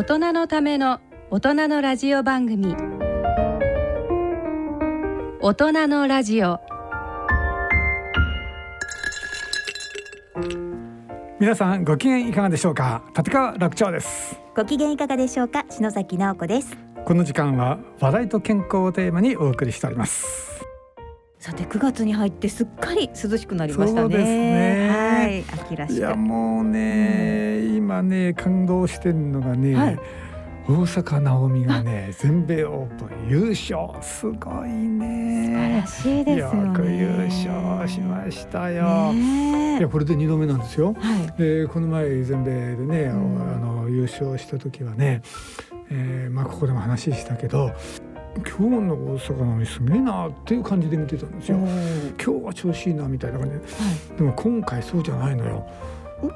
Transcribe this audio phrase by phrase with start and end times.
[0.00, 0.98] 大人のための
[1.30, 2.74] 大人のラジオ番組。
[5.42, 6.58] 大人のラジオ。
[11.38, 13.02] 皆さんご機嫌いかがでしょうか？
[13.14, 14.40] 立川楽長です。
[14.56, 15.66] ご機嫌いかがでしょうか？
[15.68, 16.78] 篠崎直子です。
[17.04, 20.49] この時間は話題と健康をテーマにお送りしております
[21.40, 24.02] さて9月に入ってすっかり涼しくなりましたね。
[24.02, 24.88] そうですね。
[24.90, 25.96] はい秋らしく。
[25.96, 29.98] いやもうね、今ね感動してるのがね、はい。
[30.68, 33.88] 大阪なおみがね 全米オープン優勝。
[34.02, 35.82] すごいね。
[35.86, 36.66] 素晴らしいですよね。
[36.66, 39.78] よく優勝しましたよ、ねえ。
[39.78, 40.94] いやこれで二度目なんですよ。
[40.98, 41.40] はい。
[41.40, 43.10] でこの前全米でね、ん。
[43.12, 45.22] あの優勝した時はね、
[45.90, 47.72] えーまあここでも話したけど
[48.36, 51.58] 今日の大阪なのにすげえなっていう感じで見てたんですよ。
[51.58, 53.60] 今日は調子いいなみたいな感じで。
[53.60, 53.64] は
[54.14, 54.18] い。
[54.18, 55.66] でも今回そうじゃないのよ。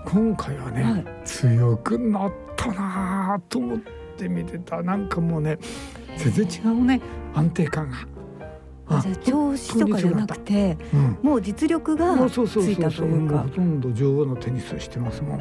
[0.07, 1.05] 今回はね、はい。
[1.25, 3.79] 強くなったなと思っ
[4.17, 4.83] て見てた。
[4.83, 5.59] なんかもうね
[6.17, 7.01] 全然違うね。
[7.35, 7.97] 安定感が。
[9.25, 11.19] 調子とかじゃなくてうん。
[11.23, 15.41] もう実力がつそうそうそういたというかほとんど女王のテニスしてますもん。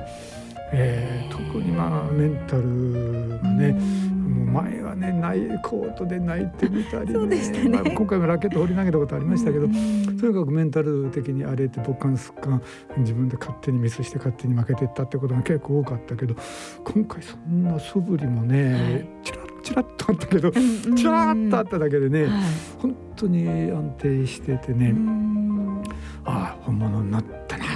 [0.76, 3.80] えー、特にまあメンタルがね、
[4.24, 7.14] もう前はね泣いコートで泣いてみたりね。
[7.14, 7.70] そうでしたね。
[7.70, 9.74] まあ、今回もラケット放り投げたことありましたけど、うん。
[10.18, 12.62] とにかくメンタル的に荒れて勃感すっかん
[12.98, 16.36] 自分で勝手にミスして勝手に負けていったってことが結構多かったけど
[16.84, 19.08] 今回そんな素振りもね、はい。
[19.24, 22.32] チラッチラッとあったけど、うんチラッとあっただけでね、はい。
[22.80, 25.84] 本当に安定しててね、うん。
[26.26, 27.68] ああ本物になったなっ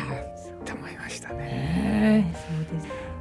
[0.64, 2.34] て思いましたね。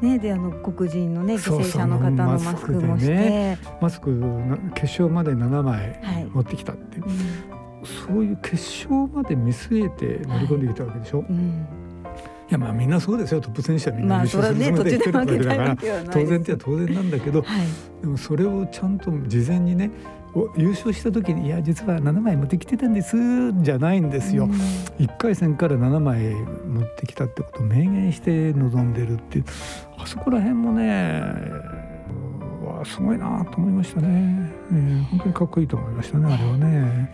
[0.00, 3.58] ねであの黒人のね犠牲者の方のマスクもして、マスクでね。
[3.80, 6.27] マスクな決勝まで7枚はい。
[6.27, 7.86] 持ってきたっていう、うん。
[7.86, 11.67] そういう決勝まで見据えて乗り込んできたわけでしょ、い、うん。
[12.48, 13.41] やまあみんなそうですよ。
[13.41, 15.77] トップ選手はみんなまあ優勝するつね途中で負けもりで来てるわけだから。
[16.12, 17.67] 当然っては当然なんだけどはい。
[18.02, 20.16] でもそれをちゃんと事前にねお
[20.57, 23.17] 優勝した時に「いや実は7枚持ってきてたんです」
[23.63, 24.48] じゃないんですよ。
[24.98, 29.45] 1回戦から7枚持ってきたってことを明言して臨んでるっていう
[29.98, 31.23] あそこら辺もね
[32.63, 37.13] うわすごいなと思いましたね、えー本当にかっこいいと思いましたねあれはね。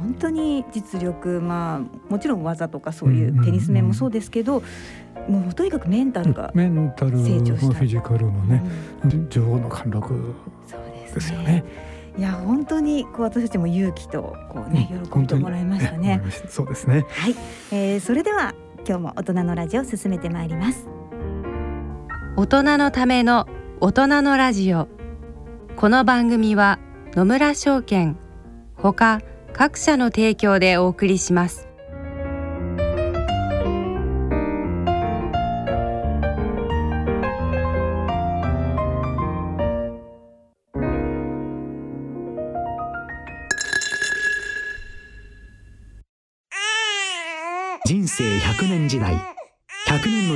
[0.00, 1.80] 本当に実力まあ
[2.12, 4.62] もちろん技とかそういんうんううんテニス面もそうですけど、
[5.28, 8.62] もうとにかくメンタルが、メンタルもフィジカルもね
[9.04, 10.34] うん女王の貫禄
[10.66, 11.64] そうですですよね。
[12.16, 15.10] いや本当にこう私たちも勇気とこうねうん。
[15.10, 16.22] 喜んでもらいましたね。
[16.48, 17.06] そうですね。
[17.08, 17.34] はい、
[17.72, 18.54] えー、それでは
[18.86, 20.86] 今日も大人のラジオを進めてまいります。
[22.36, 23.48] 大人のための
[23.80, 24.88] 大人のラジオ。
[25.76, 26.78] この番組は
[27.14, 28.16] 野村証券
[28.76, 29.20] ほか
[29.52, 31.68] 各社の提供でお送りします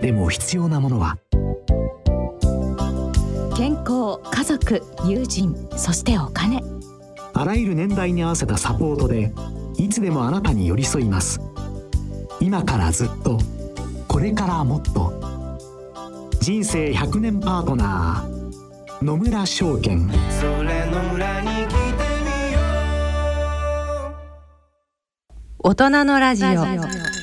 [0.00, 1.18] でも必要なものは。
[3.56, 6.62] 健康家族友人そしてお金。
[7.32, 9.32] あらゆる年代に合わせたサポートで
[9.76, 11.40] いつでもあなたに寄り添います。
[12.40, 13.38] 今からずっと
[14.08, 15.12] これからもっと。
[16.40, 20.08] 人生100年パートナー野村証券。
[20.40, 21.76] それの村に来て
[22.24, 22.58] みよ
[25.58, 27.15] 大人のラジオ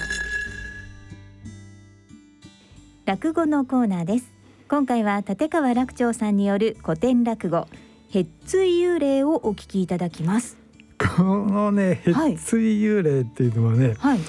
[3.05, 4.31] 落語のコーナーです。
[4.69, 7.67] 今回は立川楽長さんによる古典落語
[8.09, 10.57] ヘッツイ幽霊をお聞きいただきます。
[10.97, 14.19] このねヘッツイ幽霊っていうのはね、はい。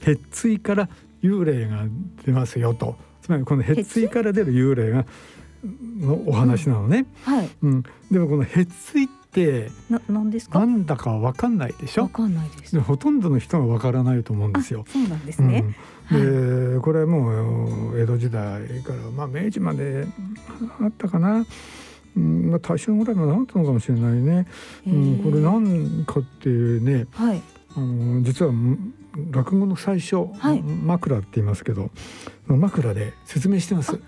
[0.00, 0.90] ヘッツイから
[1.22, 1.84] 幽霊が
[2.26, 5.06] 出ますよとつまりこのヘッツイから出る幽霊が
[5.98, 7.48] のお話なのね、はい。
[7.62, 10.58] うんでもこのヘッツイってななんですか？
[10.58, 12.02] なんだかわかんないでしょ？
[12.02, 12.74] わかんないです。
[12.74, 14.84] でほとんどの人がわからないと思うんですよ。
[14.86, 15.60] そうなんですね。
[15.64, 15.74] うん
[16.10, 20.06] でこれはもう江戸時代から、まあ、明治まで
[20.80, 21.44] あったかな、
[22.16, 24.46] うんまあ、大正ぐらいまであったのかもしれないね。
[24.86, 27.42] うん、これ何かっていうね、はい。
[27.76, 28.52] あの実は
[29.30, 31.90] 落語の最初、はい枕って言いますけど
[32.46, 34.00] 枕で説明してます。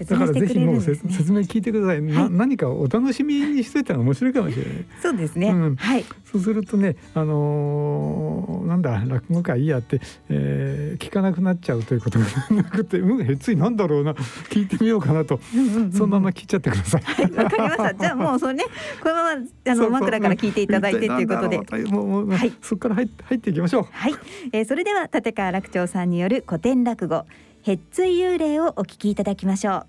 [0.00, 4.84] 説明してくれるんです、ね、説明聞いてください、はい、何かお楽しみにしといたら面白いかもしれない。
[5.02, 6.04] そうですね、うん、はい。
[6.24, 14.12] そうするとねあのー、なんだ落語会いいやって、えー、聞かなくなっちゃうということがなくてうんへついなんだろうな。
[14.48, 17.02] 聞いてみようかなと、うんうんうん、そのまま聞いちゃってください。
[17.32, 17.94] わ、かりました。
[17.94, 18.64] じゃあもうそれね
[19.02, 21.58] このままあの枕から聞いていただいてということで。
[21.90, 23.88] もうもう、はい、そこから入って入っていきましょう。
[23.90, 24.14] はい、
[24.52, 27.24] えー、それでは立川楽長さんによる古典落語
[27.62, 29.86] ヘッツ幽霊をお聞きいただきましょう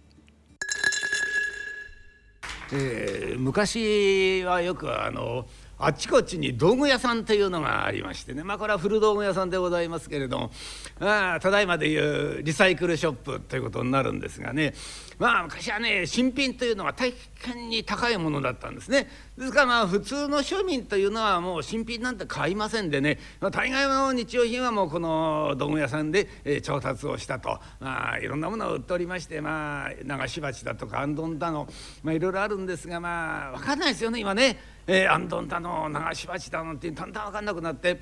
[2.73, 5.45] えー、昔はよくあの
[5.83, 8.43] あちこちに道具屋さんというのがありましてね。
[8.43, 10.51] まあこれは古道具屋さんでございますけれども。
[10.99, 14.73] あただいまでいうリサイクルショップということになるんですがね。
[15.17, 17.13] まあ昔はね新品というのは大
[17.43, 19.07] 変に高いものだったんですね。
[19.37, 31.67] ですからまあ普通の庶民というのはもう新品なんて買いませんでね、まあ、大概の日用品はもうこの道具屋さんで、えー、調達をしたと、まあ、いろんなものを売っておりましてまあ流し鉢だとかあんどんだの、
[32.03, 34.57] まあ、いろいろあるんですがまあ分かんないですよね今ね。
[34.87, 37.99] えー、アンドンだの流し鉢だのってだんだん分かんなくなって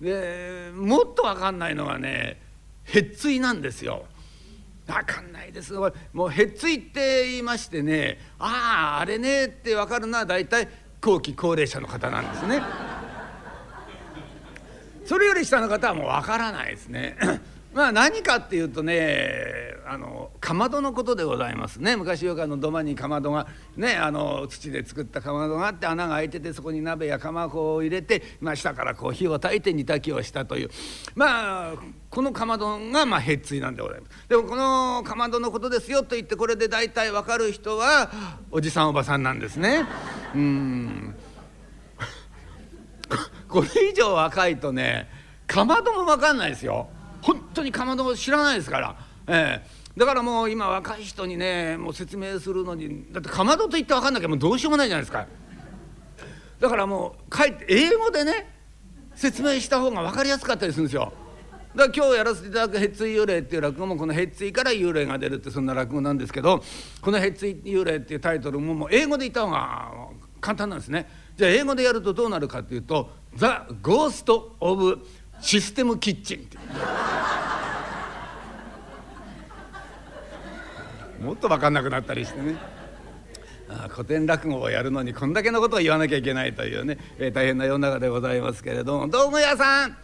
[0.00, 2.40] でもっと分かんないのがね
[2.84, 4.04] へっついなんですよ。
[4.86, 5.72] 分かんないです
[6.12, 10.68] もうへっついって言いましてねあああれねって分かるのは大体
[11.00, 12.60] 後期高齢者の方なんですね。
[15.04, 17.16] それより下の方はもう分からないですね。
[17.72, 21.96] まあ何かっていうとねあのかまどのことでございますね。
[21.96, 23.46] 昔よくあの土間にかまどが
[23.76, 30.70] ねあの土で作ったかまどがあって穴が開いててそこに鍋や釜粉を入れて、まあ、下からこう火を焚いて煮炊きをしたという。
[31.14, 31.74] まあ
[32.08, 34.28] このかまどがまあへっついなんでございます。
[34.28, 38.10] でもこのかまどのことですよと言ってこれで大体わかる人は
[38.50, 39.86] おじさんおばさんなんですね。
[40.34, 41.14] うん。
[43.48, 45.08] これ以上若いとね
[45.48, 46.88] かまどもわかんないですよ。
[47.22, 48.96] 本当にかまどを知らないですから、
[49.26, 55.26] えー、だからもう今若い人にねもう説明するのにだってかまどと言って分かんなきゃもうどうしようもないじゃないですか。
[56.60, 58.50] だからもう帰って英語でね
[59.14, 61.12] 説明した方が分かりやすかったりするんですよ。
[61.74, 66.62] だから今日やらせていただく「へっつい幽霊」っていう落語もこの「へっつい」から幽霊が出るってそんな落語なんですけど
[67.00, 69.92] この「へっつい幽霊」っていうタイトルももう英語で言った方が
[70.40, 71.08] 簡単なんですね。
[71.36, 73.46] じゃあ英語でやるとどうなるかっていうと「The
[73.82, 74.98] Ghost of
[75.40, 76.58] システムキッチンって
[81.20, 82.56] もっと分かんなくなったりしてね。
[83.68, 89.08] あ古典落語をやるのにこんだけのことを言わなきゃいけないというね、えー、大変な世の中でございますけれども。
[89.08, 89.96] 道具屋さん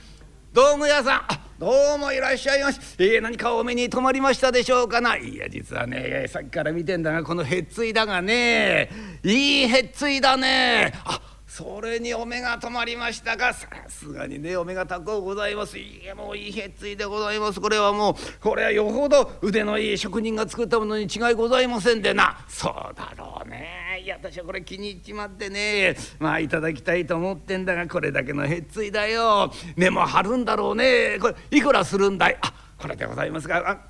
[0.52, 1.22] 道具屋さん
[1.58, 5.16] どうもいらっしゃいまし、えー、何かお目に留まりましたでしょうかな。
[5.16, 8.90] いや実はねさっきから見てんだがこのへっついだがね
[9.24, 10.92] いいへっついだね。
[11.04, 11.20] あ
[11.56, 15.78] それにお目が止まりましたがさすがにねお目が高うございます。
[15.78, 17.62] いやもういいへっついでございます。
[17.62, 22.44] これはもうこれはよほど腕のいい職人が作ったものに違いございませんでな。
[22.46, 24.02] そうだろうね。
[24.04, 25.96] いや私はこれ気に入っちまってね。
[26.18, 29.50] まあいただきたいと思ってんだがこれだけのへっついだよ。
[29.76, 31.16] 根も張るんだろうね。
[31.18, 32.36] これいくらするんだい？
[32.42, 33.80] あこれでございますが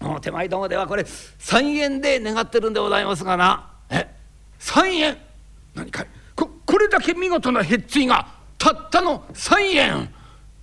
[0.00, 3.70] あもう手前どもではこれ3円で願ってるんでございますがな。
[3.88, 4.06] え
[4.58, 5.16] ？3円？
[5.74, 6.06] 何かい？
[6.46, 8.26] これだけ見事なへっついが
[8.58, 10.14] たったの3円。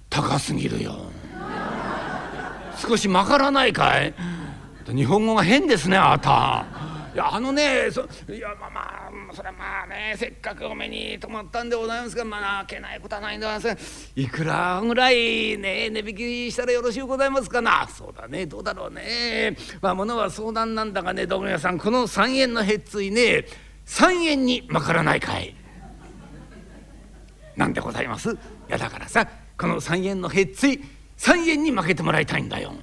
[0.10, 1.12] 高すぎるよ。
[2.78, 4.14] 少しまからないかい。
[4.88, 6.66] 日本語が変ですねあなた。
[7.14, 8.82] いやあのねそいやまあま
[9.32, 14.12] あそれはまあねせっかくお目に泊まったんでございますがまあ泣けないことはないんでございます。
[14.16, 17.88] いくらぐらいね値引きしたらよろしゅうございますかな。
[17.88, 19.58] そうだねどうだろうね。
[19.82, 23.46] まあ物は相談なんだがね道具屋さんこの3円のへっついね
[23.88, 25.56] 3円にまからないかい。
[27.58, 28.32] なんでございます？
[28.32, 28.36] い
[28.70, 30.82] やだからさこの3円のへっつい
[31.18, 32.74] 3円に負けてもらいたいんだよ。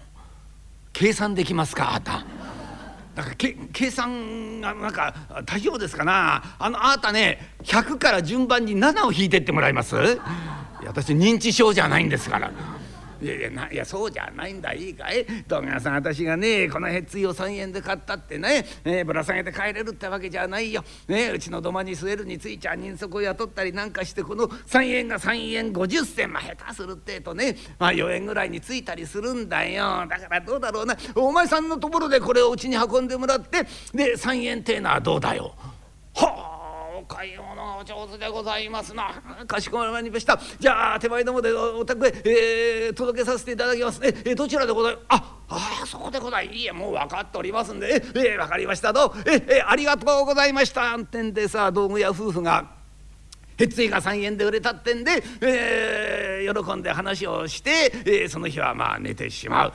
[0.93, 2.27] 計算できますかあた？
[3.15, 3.37] だから
[3.73, 5.15] 計算がなんか
[5.47, 6.43] 大丈夫ですかな？
[6.59, 9.95] あのあなたね100から順番に7を引いてってもらいます？
[10.85, 12.51] 私認知症じゃないんですから。
[13.25, 15.25] いやいやないやそうじゃないんだいいかい？
[15.49, 30.07] 道具屋さん私がねこのへっついを3円で買ったってね、えー、ぶら下げて帰れるってわけじゃないよ、ね、うちの土間に据えるについちゃ人足を雇ったりなんかしてこの3円が3円50銭まあ下手するってえとね、まあ、4円ぐらいについたりするんだよ。
[30.07, 30.95] だからどうだろうな。
[31.15, 33.63] お前さんのところでこれをうちに運んでもらって
[33.95, 35.55] で3円ってえのはどうだよ？
[36.15, 36.54] はあ！
[37.05, 39.13] お買い物がお上手でございますな。
[39.47, 40.41] かしこまりました。
[40.59, 45.05] じゃあ手前どもでお宅へ、えー、届けさせていただきますええどちらでございます？
[45.11, 45.39] あ
[45.83, 48.03] あそこでございいえもう分かっておりますんで。
[48.15, 49.15] ええ分かりましたと。
[49.27, 52.65] ええありがとうございました」なんてんでさ道具屋夫婦が。
[53.59, 59.73] へっついが3円で売れたってんで、えー、喜んで話をして、えー、その日はまあ寝てしまう。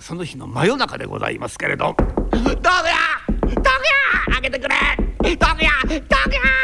[0.00, 2.62] その日の真夜中でございますけれど「道具屋道
[3.54, 3.60] 具
[4.28, 4.74] 屋開けてくれ。
[5.36, 5.70] 道具屋
[6.00, 6.55] 道具屋。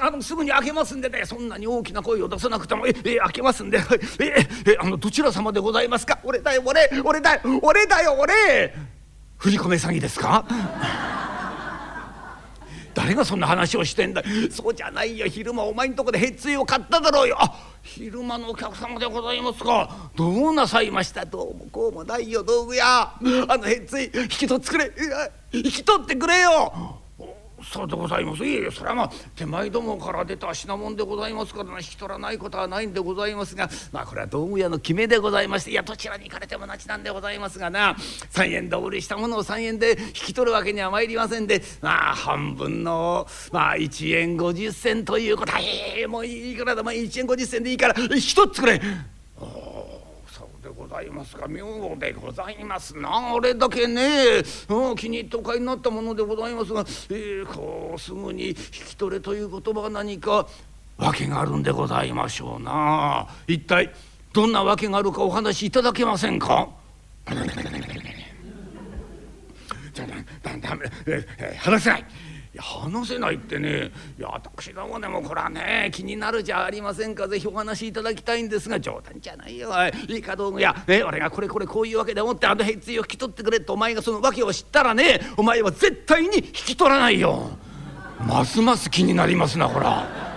[0.00, 1.24] あのすぐに開けますんでね。
[1.24, 2.86] そんなに大きな声を出さなくても。
[2.86, 3.80] ええ開けますんで。
[4.20, 6.18] ええあのどちら様でございますか？
[6.24, 8.74] 俺だよ俺俺だよ俺だよ俺！
[9.36, 10.44] 振り込め詐欺ですか？
[12.94, 14.22] 誰がそんな話をしてんだ？
[14.50, 15.26] そうじゃないよ。
[15.28, 17.36] 昼間お前んとこでへっついを買っただろうよ。
[17.38, 20.10] あ昼間のお客様でございますか。
[20.16, 21.24] どうなさいました？
[21.24, 22.84] どうもこうもないよ道具屋。
[23.02, 23.20] あ
[23.56, 24.90] のへっつい引き取ってくれ。
[25.52, 26.98] 引き取ってくれよ。
[27.70, 37.94] そうでございますいえいえそれはまあ手前どもから出た品物でございますから引き取らないことはないんでございますがまあこれは道具屋の決めでございましていやどちらに行かれてもなちなんでございますがな
[38.32, 48.80] 3円でお売りしたものを3円で引き取るわけには参りませんでまあ半分のまあ1円50銭ということはええもういいからだまあ1円50銭でいいから引き取ってくれ。
[50.88, 51.46] ございますか？
[51.46, 53.34] 妙でございますな。
[53.34, 56.80] あれだけね、うん、気に入ってお買いになったものでございますが、
[57.10, 60.48] えー、こうすぐに引き取れという言葉が何か
[60.96, 63.28] 訳があるんでございましょうな。
[63.46, 63.92] 一体
[64.32, 66.70] どんな訳があるかお話しいただけませんか？
[71.58, 72.04] 話せない。
[72.60, 73.90] 話せないってね。
[74.18, 77.28] いや私どもでもこれはね気になるじゃありませんか。
[77.28, 79.70] ぜひお話しいただきたいんですが冗談じゃないよ。
[80.08, 87.50] いいか道具や、ね、俺がこれこれこういうわけでもってあのへっついを引き取ってくれってお前がその訳を知ったらねお前は絶対に引き取らないよ。
[88.26, 90.27] ますます気になりますなほら。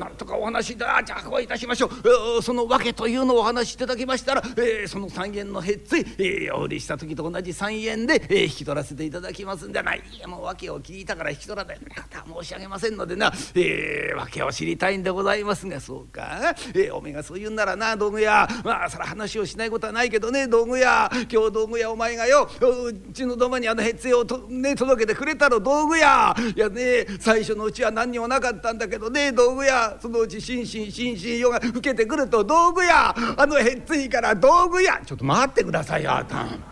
[0.00, 1.90] なんとかお話だじゃあこういたしましょ
[2.38, 2.42] う。
[2.42, 11.80] その訳というのをお話しいただきましたら、えー、その3円のへっつい、えー、お売りした時と同じ3円で、えー、引き取らせていただきますんでないやもう訳を聞いたから引き取らない。
[11.94, 18.48] 方は申し上げませんのでな、えー、訳を知りたいんでございますがそうか、えー、おめえがそう言うんならな道具屋。
[18.64, 21.10] まあそら話をしないことはないけどね道具屋。
[21.30, 26.34] 今日道具屋お前がようちの土間にあのへっついをと、ね、届けてくれたろ道具屋。
[26.56, 29.89] いやね最初のうちは何にもなかったんだけどね道具屋。
[30.00, 36.62] そのうち心身心身よが受けてくると道具屋あのへっついから道具屋ちょっと待ってくださいよあたん。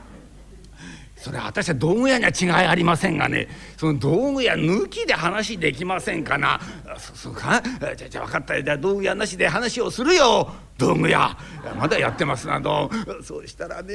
[1.17, 6.61] それ私は道具屋には違いありませんがねその道具屋抜きで話できませんかな。
[6.97, 7.61] そそうか？
[7.97, 8.79] じゃじゃ分かったよ。
[8.79, 10.53] 道具屋なしで話をするよ。
[10.79, 11.37] 道具屋。
[11.77, 12.89] まだやってますなど
[13.25, 13.95] そうしたらね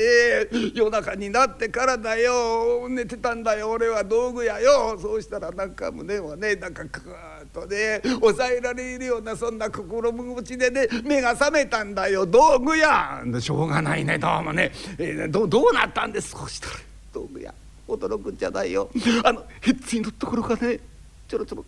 [0.74, 2.90] 夜中になってからだよ。
[2.90, 5.00] 寝てたんだよ俺は道具屋よ。
[5.02, 12.26] そうしたらなんか胸をねなんかクーとね抑えられるようなそんな心持ちでね目が覚めたんだよ。
[12.26, 13.24] 道具屋。
[13.40, 14.18] しょうがないね。
[14.18, 16.32] どうもね、えー、どどうなったんです？
[16.32, 16.68] そした。
[17.14, 17.54] 道具屋。
[17.88, 18.90] 驚くんじゃないよ。
[19.24, 20.80] あのへっついのところがね
[21.28, 21.66] ちょろちょろ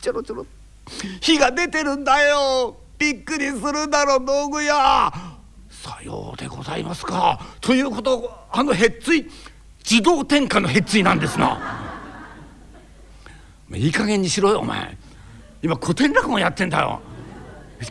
[0.00, 0.46] ちょろちょろ。
[1.20, 2.76] 火が出てるんだよ。
[2.96, 5.12] びっくりするだろ道具屋。
[5.70, 7.38] さようでございますか。
[7.60, 9.28] ということあのへっつい
[9.88, 11.84] 自動点火のへっついなんですな。
[13.74, 14.96] いい加減にしろよお前。
[15.62, 17.00] 今古典落語やってんだよ。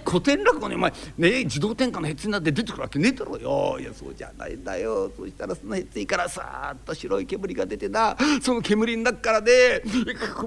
[0.06, 3.38] 古典落語にお前ね自動転換のへつになって出てくるわけねえだろ。
[3.38, 5.10] よいやそうじゃないんだよ。
[5.16, 8.18] そしたらそのへついからさーっと白い煙が出てな。
[8.42, 9.48] その煙の中からね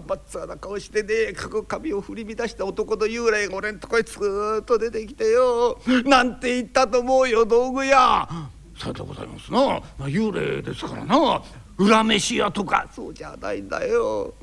[0.06, 1.32] バッツァな顔してね
[1.66, 4.18] 髪を振り乱した男の幽霊が俺んとこへず
[4.60, 5.80] っと出てきてよ。
[6.04, 8.28] なんて言ったと思うよ道具屋。
[8.76, 9.58] さようでございますな、
[9.98, 11.42] まあ、幽霊ですからな。
[11.80, 12.86] 恨めし屋とか。
[12.94, 14.34] そうじゃないんだよ。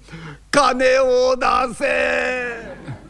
[0.49, 3.06] 金を出せ。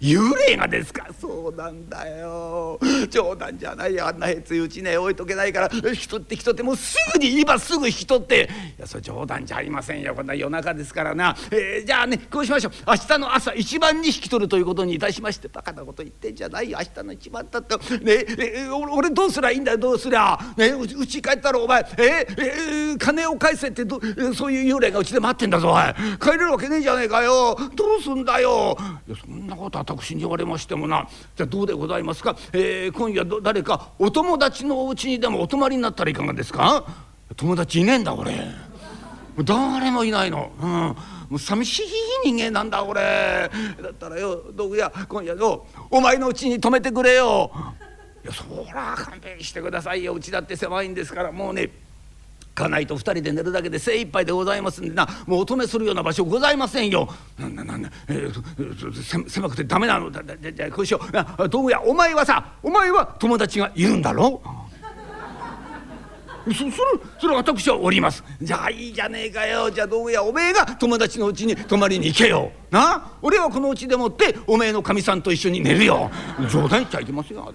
[0.00, 1.06] 幽霊がですか？
[1.18, 2.78] そうなんだよ。
[3.10, 4.08] 冗談じゃないよ。
[4.08, 5.70] あんなへついうちね置いとけないから。
[5.72, 8.48] 引き取って引き取ってもうすぐに今すぐ引き取って。
[8.78, 10.14] いやそれ冗談じゃありませんよ。
[10.14, 12.72] こんな夜中ですからな、えー、じゃあねこうしましょう。
[12.86, 16.78] 明日の朝一番に引き取るということにいたしましてバカなこと言ってんじゃないよ。
[16.80, 19.78] 明日の一番だってねえー、俺どうすりゃいいんだよ。
[19.78, 20.38] どうすりゃ。
[20.56, 24.00] ねうち帰ったらお前えー、えー、金を返せってど
[24.34, 26.18] そういう幽霊がうちで待ってんだぞおい。
[26.18, 27.56] 帰れるわけねえじゃねえかよ。
[27.74, 28.76] どうすんだよ。
[29.08, 31.08] いやそんなこと私に言われましてもな。
[31.36, 36.84] じゃあどうでございますか、えー、今夜誰かお友達のお家にでもお泊まりになったらいかがですか？
[37.36, 38.34] 友達いねえんだ俺。
[39.42, 40.96] 誰もいないの、うん、も
[41.32, 41.86] う寂しい
[42.24, 43.00] 人間なんだ俺。
[43.82, 47.50] だったらよ道具屋今夜よお前のうちに泊めてくれよ。
[48.22, 50.14] いやそら勘弁してくださいよ。
[50.14, 51.68] うちだって狭いんですからもうね
[52.54, 57.08] 家内と2人で寝るだけで精一杯でございますんでなもうお止めするような場所ございませんよ。
[57.38, 60.10] なんだなんだ、えー、狭くてダメなの。
[60.10, 61.00] だだじゃこうしよ
[61.38, 61.48] う。
[61.48, 64.40] 道具屋お前はさお前は友達がいるんだろ？
[66.46, 66.70] そそれ
[67.18, 68.22] それ私はおります。
[68.42, 69.70] じゃあいいじゃねえかよ。
[69.70, 72.52] じゃあ道具屋おめえが友達のうちに泊まりに行けよ。
[72.70, 73.12] な？
[73.22, 76.10] 俺はこのうちでもっておめえのかみさんと一緒に寝るよ。
[76.50, 77.52] 冗談言っちゃいけますよ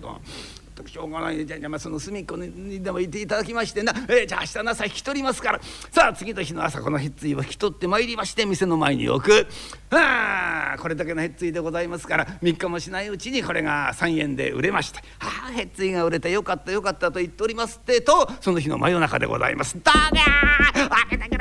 [0.83, 5.59] くしょうがないじゃあまあその隅っこにでもいていただきましてな、えー、じゃあ明日の朝引き取りますから。
[5.91, 9.47] さあ次の日の朝このへっついを引き取ってまいりまして店の前に置く。
[9.91, 19.75] あこれだけのへっついでございますから3日もしないうちにこれが3円で売れまして「はあへっついが売れてよかったよかった」と言っておりますってとその日の真夜中でございます。
[19.75, 21.39] どうが開けてくれ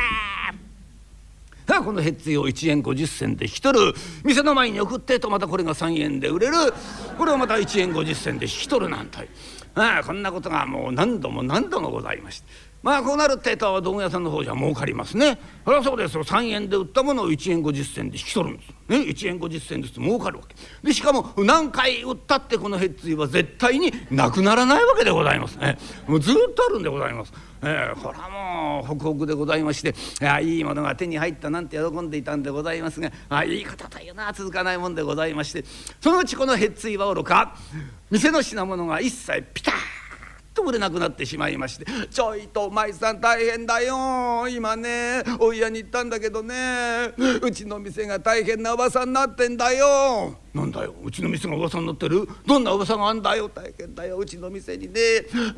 [1.76, 3.94] あこのヘッツを1円50銭で引き取る。
[4.24, 6.54] 店の前に送ってとまたこれが3円で売れる。
[7.16, 9.28] これをまた1円50銭で引き取るなんて。
[9.74, 12.46] ああこんなことがもう何度も何度もございました。
[12.82, 15.38] まあこうなるってえと道具屋さんの方じゃ儲かりますね。
[15.64, 16.22] そりゃそうですよ。
[16.22, 18.70] 3円で売ったものを1円50銭で引き取るんです。
[18.88, 20.54] ね？1円50銭ずつ儲かるわけ。
[20.82, 25.58] でしかも何回売ったってこのへっついは絶対になくならないわけでございます。
[25.58, 27.32] ねもうずっとあるんでございます。
[27.62, 29.94] えー、これはもうホクホクでございまして。
[30.26, 33.10] あいいものが手に入ったなんて喜んでいたんでございますが。
[33.28, 35.64] あいいことというのは続かないもんでございまして。
[36.00, 37.56] そのうちこのへっついはおろか。
[38.10, 39.97] 店の品物が一切ピタッ
[40.58, 52.28] と売れなくなってしまいまして「ちょいと舞さん大変だよ今ねお家に行ったんだけどねうちの店が大変な噂になってんだよ」なんだようちの店が噂になってる？
[52.44, 55.00] どんな噂があんだよ大変だようちの店にね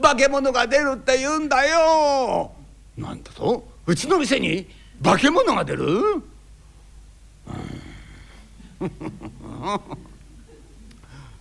[0.02, 2.52] 化け物が出るって言うんだよ
[2.98, 3.66] なんだと？
[3.86, 4.68] うちの店に
[5.02, 5.86] 化け物が出る、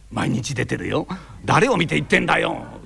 [0.10, 1.06] 毎日出てるよ。
[1.44, 2.79] 誰を見て言ってんだよ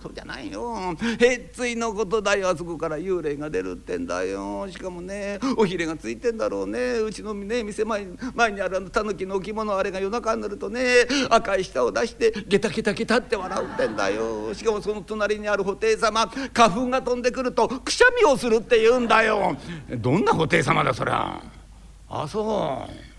[0.00, 0.96] そうじゃないよ。
[1.18, 2.48] へっついのことだよ。
[2.48, 4.68] あそこから幽霊が出るってんだよ。
[4.70, 6.98] しかもねおひれがついてんだろうね。
[6.98, 14.54] うちのね店前前にあるあのタヌキの置物あれが夜中になるとね赤い舌を出してゲタゲタゲタって笑うってんだよ。
[14.54, 19.56] しかもその隣にある布袋様花粉が飛んでくるとくしゃみをするって言うんだよ。
[19.98, 21.42] どんな布袋様だそりゃ。
[22.08, 23.09] あそう。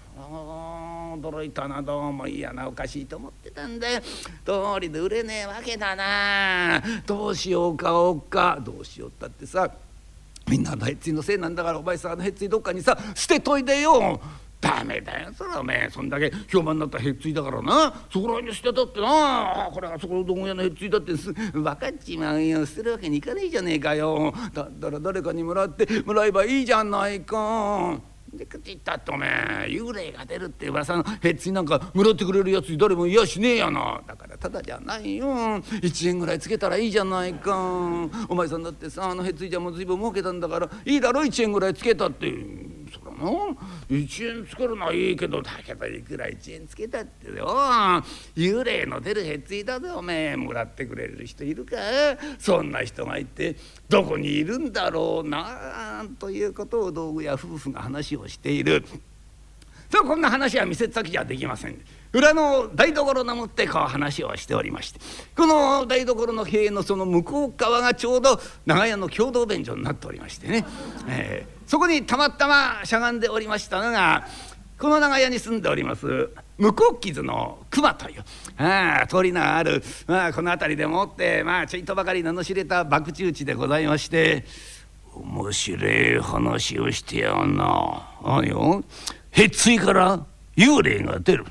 [1.19, 4.01] 驚いたなどうも嫌なおかしいと思ってたんだよ。
[4.45, 6.81] 通りで売れねえわけだな。
[7.05, 8.59] どうしようかおっか。
[8.61, 9.71] どうしようったってさ
[10.47, 14.19] みんなのへっついのせいなんだからお前さんのへっついどっかにさ捨てといでよ。
[14.59, 15.89] ダメだよそれおめえ。
[15.89, 17.93] そんだけ評判になったへっついだからな。
[18.13, 19.69] そこら辺に捨てたってな。
[19.73, 22.63] これはそこの道具屋のへっついだってす分かっちまうよ。
[22.67, 24.31] 捨てるわけにいかねえじゃねえかよ。
[24.53, 27.99] だったら誰かにもらってもらえばいいじゃないか。
[28.33, 34.01] でくちったっておめえ幽霊が出るって噂のへっついなんかもらってくれるやつ誰もいやしねえやな。
[34.07, 35.27] だからただじゃないよ。
[35.27, 37.57] 1円ぐらいつけたらいいじゃないか。
[38.29, 42.31] お前さんだってさあのへっついじゃも随分儲けたんだからいいだろ1円ぐらいつけたって。
[42.93, 42.99] そ
[43.89, 47.47] 1円つけるのはいいけどだけどいくら1円つけたってよ。
[48.35, 50.35] 幽霊の出るへついだぜおめえ。
[50.35, 51.75] もらってくれる人いるか？
[52.39, 53.55] そんな人がいて
[53.87, 58.83] どこにいるんだろうなということを道具や夫婦が話をしている。
[59.89, 61.77] そこんな話は見せ先じゃできません。
[62.13, 65.01] 裏の台所のもってこう話をしておりまして。
[65.35, 70.65] この台所の塀のその向こう側がちょうど長屋の共同便所になっておりましてね、
[71.09, 74.27] え、そこにたまたましゃがんでおりましたのが
[74.77, 78.23] この長屋に住んでおります向こう傷の熊という
[78.57, 84.43] ああ通りのある、まあ、この辺りでもってまあちょいとばかり名の知れた博打打ちでございまして
[85.15, 88.05] 面白い話をしてやんな。
[88.21, 88.83] あよ
[89.31, 90.25] へっついから
[90.57, 91.45] 幽霊が出る。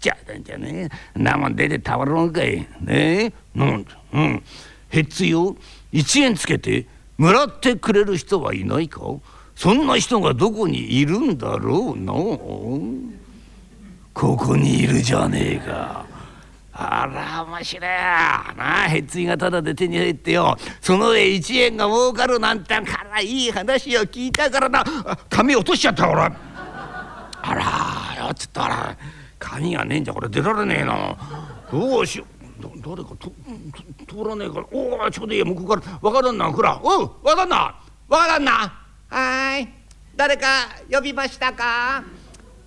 [0.00, 0.88] じゃあんじゃね？
[1.14, 2.66] なもん出てたまらんかい。
[2.80, 3.24] ね？
[3.26, 4.42] えなんうん。
[4.88, 5.54] へっついを
[5.92, 6.86] 1円つけて
[7.18, 9.02] もらってくれる人はいないか？
[9.60, 12.14] そんな人がどこにいるんだろうな
[14.14, 16.06] ここにいるじゃねえか。
[16.72, 17.82] あら面白い。
[17.82, 20.56] なあへっついがただで手に入ってよ。
[20.80, 24.82] その上1円が儲かるなんてからいい話を聞いたからな。
[25.28, 26.22] 紙落としちゃった俺。
[26.22, 28.96] あらよちょっとあら
[29.38, 31.14] 鍵がねえんじゃこれ出られねえな
[31.70, 32.24] どうしよ
[32.62, 32.66] う。
[32.80, 33.30] 誰かと
[34.08, 34.66] 通らねえから。
[34.72, 35.98] おおちょうどいい向こうから。
[36.00, 37.74] 若旦那来らおう若旦那
[38.08, 38.79] 若旦那
[39.10, 39.68] はい。
[40.14, 42.04] 誰か呼びましたか？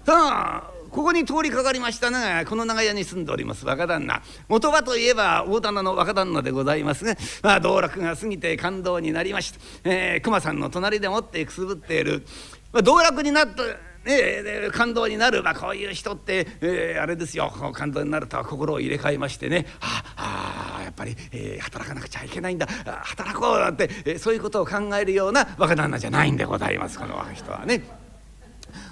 [0.05, 4.21] さあここに通りかかりましたのがこの長屋に住んでおります若旦那。
[4.49, 12.25] 元はといえば大棚の若旦那でございますが、まあ、道楽が過ぎて感動になりました、えー、熊さんの隣でもってくすぶっている、
[12.71, 13.63] まあ、道楽になった
[14.05, 19.65] ね、感動になる、まあ、こういう人って、えー、あれですよ感動になるとは心を入れ替えましてね。
[19.79, 22.67] ああやっぱり、えー、働かなくちゃいけないんだ。
[22.67, 28.02] 働こうなんて、えー、そういうことを考えるような若旦那じゃないんでございますこの人はね。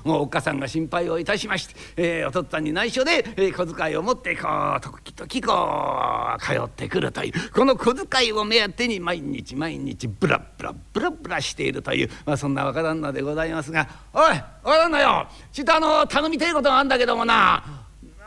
[0.04, 14.22] もうおっかさんが心配をいたしまして、えー、お父っつぁんに内緒で、えー、小遣いを持ってこう時々こう通ってくるというこの小遣いを目当てに毎日毎日ブラブラブラブラしているという、まあ、そんな若旦那でございますが「おい
[14.64, 17.64] 若旦那よちょっとあの頼みたいことがあるんだけどもな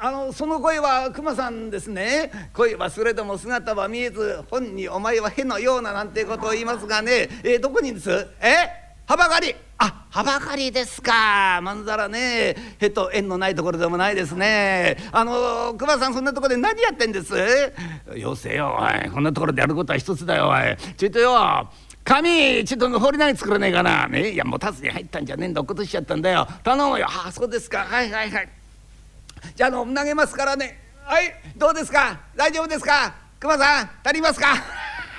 [0.01, 2.31] あのその声は熊さんですね。
[2.53, 8.11] 声はすれども姿は見えず本にお前はへのようななんてことを言いますがねえー、どこにです？
[8.43, 9.55] え幅狩り。
[9.79, 11.61] あ幅狩りですか。
[11.63, 12.55] まんざらね。
[12.79, 14.97] へと縁のないところでもないですね。
[15.11, 17.35] あの熊さんそんなところで何やってんです？
[18.15, 19.11] よせよおい。
[19.11, 20.77] こんなところでやることは一つだよおい。
[20.97, 21.69] ちょいとよ。
[22.05, 24.07] 紙ちょっと放り投げ作らねえかな。
[24.07, 25.61] ねいやもうタツに入ったんじゃねえんだ。
[25.61, 26.47] 落っことしちゃったんだよ。
[26.63, 27.07] 頼むよ。
[27.09, 27.79] ああそうですか。
[27.79, 28.49] はいはいはい。
[29.57, 30.81] じゃあの投げますからね。
[31.05, 32.21] はいどうですか？
[32.37, 33.13] 大丈夫ですか？
[33.41, 34.47] 熊さん足りますか？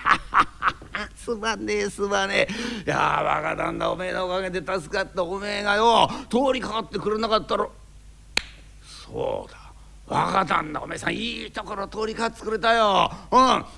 [1.16, 2.54] すまねえすまねえ。
[2.86, 5.24] いや若旦那おめえのおかげで助かった。
[5.24, 7.68] おめえがよ通りかかってくれなかったら
[8.82, 9.58] そうだ。
[10.08, 13.12] 若旦那おめえさんいいところ通りかかってくれたよ。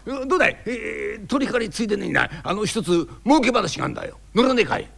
[0.06, 0.28] うん。
[0.28, 2.30] どうだい、えー、取りかかりついでにない。
[2.44, 4.18] あの一つ儲け話があんだよ。
[4.36, 4.90] 乗らねえかい？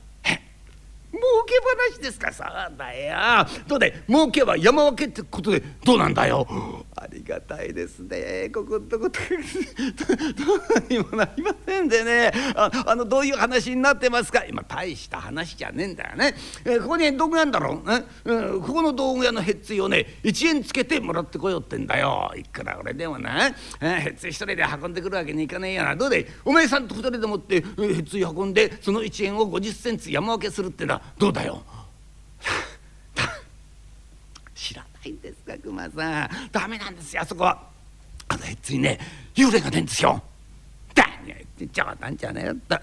[1.46, 1.56] け
[1.98, 2.32] 話ですか？
[2.34, 3.48] そうだよ。
[3.68, 3.94] どうだい？
[4.08, 6.48] 儲けは山分けってことでどうなんだよ？
[6.96, 8.50] ありがたいですね。
[8.54, 12.32] ここんとこどうにもなりませんでね。
[12.56, 14.44] ああのどういう話になってますか？
[14.46, 17.82] 今大した話じゃねえんだよね、えー、ここに道具屋んだろ
[18.26, 22.32] う、うん、ここの道具屋のへっついをね1円つけてもらってこようってんだよ。
[22.36, 25.96] いくら俺でもな、えー、へっつい一人で運んでくるわけにいかねえよな。
[25.96, 26.26] どうだい？
[26.46, 27.64] お前さんと二人でもってへっ
[28.04, 31.62] つい運んでその1円を50センチ山分けするってなどうだよ？
[34.56, 36.30] 知らないんですか熊さん。
[36.52, 37.44] ダメなんですよあそこ。
[37.44, 37.62] は
[38.30, 39.00] あのへっついね
[39.36, 40.22] 幽霊が出んですよ。
[40.96, 41.06] だ
[41.74, 42.82] 冗談じゃねえよった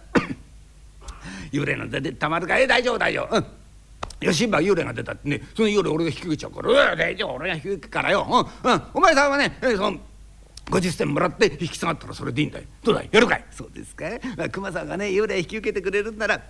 [1.50, 3.46] 幽霊なんてたまるかえ大丈夫大丈夫うん。
[4.26, 8.26] よし今幽霊が出たってねその幽霊俺が引き受けちゃうから「う大丈夫俺が引き受けからよ、
[8.64, 9.98] うんうん、お前さんはね、えその
[10.66, 12.64] 50銭もらって引き下がったらそれでいいんだよ。
[12.82, 13.08] どうだい？
[13.12, 13.44] やるかい？
[13.50, 14.04] そうですか？
[14.50, 16.42] 熊さんがね幽霊引き受けてくれるんなら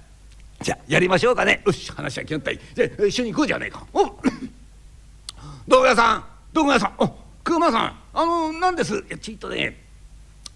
[0.63, 1.63] じゃあやりましょうかね。
[1.67, 2.61] よし話は決まったい。
[2.75, 3.87] じゃあ一緒に行こうじゃねえか。
[3.93, 4.05] お
[5.69, 6.25] 道具屋さん。
[6.53, 6.95] 道具屋さん。
[6.99, 7.11] お
[7.45, 7.99] 熊さん。
[8.15, 8.97] あの何です？
[8.97, 9.85] いやちょっとね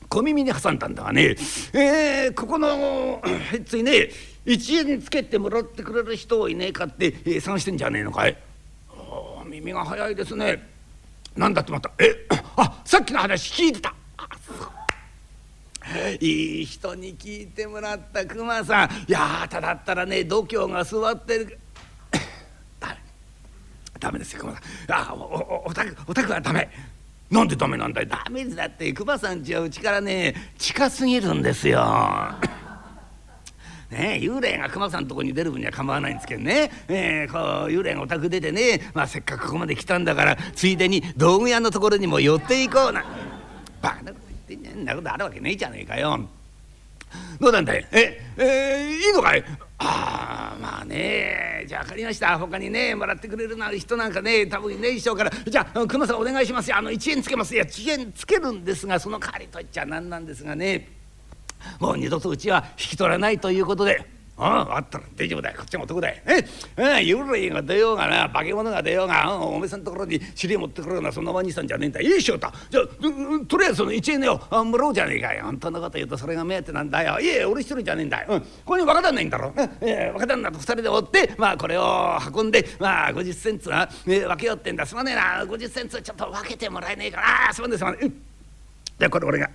[0.09, 1.37] 小耳に挟んだんだがね。
[1.75, 4.09] えー、ここのへっついね
[4.47, 8.37] 一円つけてもらってくれる人いねえかって、えー、探してんじゃねえのかい。
[9.45, 10.67] 耳が早いですね。
[11.37, 11.91] なんだってまた。
[11.99, 13.95] えあさっきの話聞いてた。
[14.17, 14.29] あ
[16.21, 18.91] いい人に聞いてもらった熊さん。
[19.09, 21.59] いやただったらね度胸が座ってる。
[23.99, 24.19] ダメ。
[24.19, 24.63] ですよ熊さん。
[24.93, 26.69] あおおおたくおたくはダメ。
[27.31, 28.09] なんでダメなんだい？
[28.09, 31.81] ダメだって熊さんちはうちからね近すぎるんですよ。
[33.91, 43.05] ね幽霊が熊さんのとこに出る分には構わないんですけどね、えー、こう幽霊がお宅出てね、まあ、せっかくここまで来たんだからついでに道具屋のところにも寄っていこうな。
[43.83, 44.03] バカ
[44.59, 46.21] ってんなことあるわけねえじゃねえかよ。
[47.41, 47.87] どうなんだい？
[47.91, 49.45] ええー、いいのかい？
[49.79, 52.39] ああまあねじゃあ分かりました。
[52.39, 55.31] 他にねもらってくれるな人なんかね多分いねえでしょうから。
[55.31, 56.77] じゃあ熊さんお願いしますよ。
[56.77, 57.55] あの1円つけます。
[57.55, 60.89] いや1円つけるんですがその代わりと言っちゃなんなんですがね。
[61.79, 64.20] もう二度とうちは引き取らないということで。
[64.41, 65.57] あああったら大丈夫だよ。
[65.59, 66.17] こっちも男だよ。
[66.27, 66.45] え
[66.77, 72.01] え幽霊が出ようがな化け物が出ようがおめさんのところに尻持ってくるようなそんなワニさんじゃねえんだ。
[72.01, 72.85] いいしようたじゃあ
[73.47, 75.45] とりあえずその1円よもらおうじゃねえかよ。
[75.45, 77.21] 本当のこと言うとそれが目当てなんだよ。
[77.21, 84.87] いえ俺一人じゃねえんだよ、うん、ここに若旦那いんだろ、ええ若旦那と二人で追ってまあこれを運んでまあ50センツは、え分けようってんだ。
[84.87, 85.45] すまねえな。
[85.45, 87.53] 50センツちょっと分けてもらえねえかな。
[87.53, 88.07] すまねえすまねえ。
[88.07, 88.23] うん。
[88.99, 89.49] でこれ俺が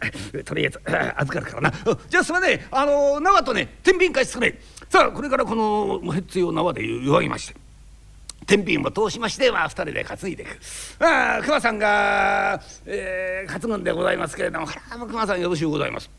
[0.43, 0.81] とりあえず
[1.17, 1.73] 預かるからな。
[2.09, 2.67] じゃあすまねえ。
[2.71, 4.59] あの縄とね天秤貸してくれ。
[4.95, 7.55] さあこれからこのへっつを縄で弱ぎまして。
[8.47, 10.57] 天秤を通しましてまあ2人で担いでいく。
[11.03, 14.67] ああ熊さんが、えー、担ぐんでございますけれども
[15.05, 16.09] 熊さんよろしゅうございます。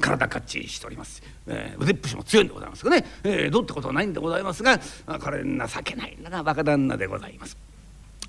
[0.00, 7.56] 体かっちりしております、えー、腕っぷしも強いんでございますがね、えー、どうってことはないんでございますがあこれ情けないのが若旦那でございます。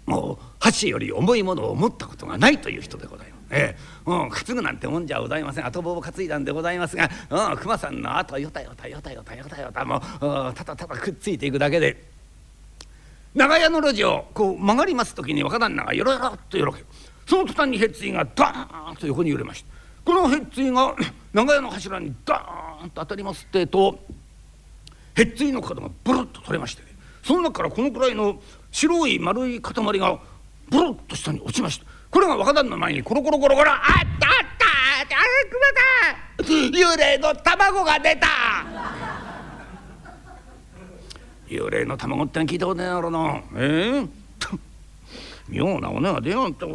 [0.06, 3.31] もう箸より重いものを持ったことがないという人でございます。
[3.52, 5.66] ええ、うん、担ぐなんてもんじゃございません。
[5.66, 9.86] 後棒を担いだんでございますが、うん、熊さんの後よたよたよたよたよたよた。
[9.86, 10.02] もう
[10.54, 12.10] ただただくっついていくだけで。
[13.34, 16.84] 長屋の路地をこう曲がります時に若旦那がよろよろっとよろけ。
[17.26, 19.72] その途端にへっついがダーンと横に揺れました。
[20.04, 20.96] このへっついが
[21.34, 24.00] 長屋の柱にダーンと当たりますってと
[25.16, 26.84] へっついの角がブルッと取れまして、
[27.24, 30.20] その中からこのくらいの白い丸い塊が
[30.70, 31.86] ブルッと下に落ちました。
[32.12, 33.72] これが若旦の前にコロコロコロコロ。
[33.72, 34.02] あったあっ
[34.60, 35.16] た。
[35.16, 38.28] あ熊だ幽霊の卵が出た。
[41.48, 43.42] 幽霊の卵って聞いたことないやろな。
[43.56, 44.10] ええー、
[45.48, 46.66] 妙な骨が出やがって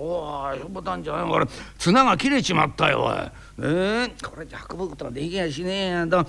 [0.00, 3.14] おいボタンじゃないこれ綱が切れちまったよおい。
[3.60, 6.24] えこれじゃ運ぶことができやしねえやだあ、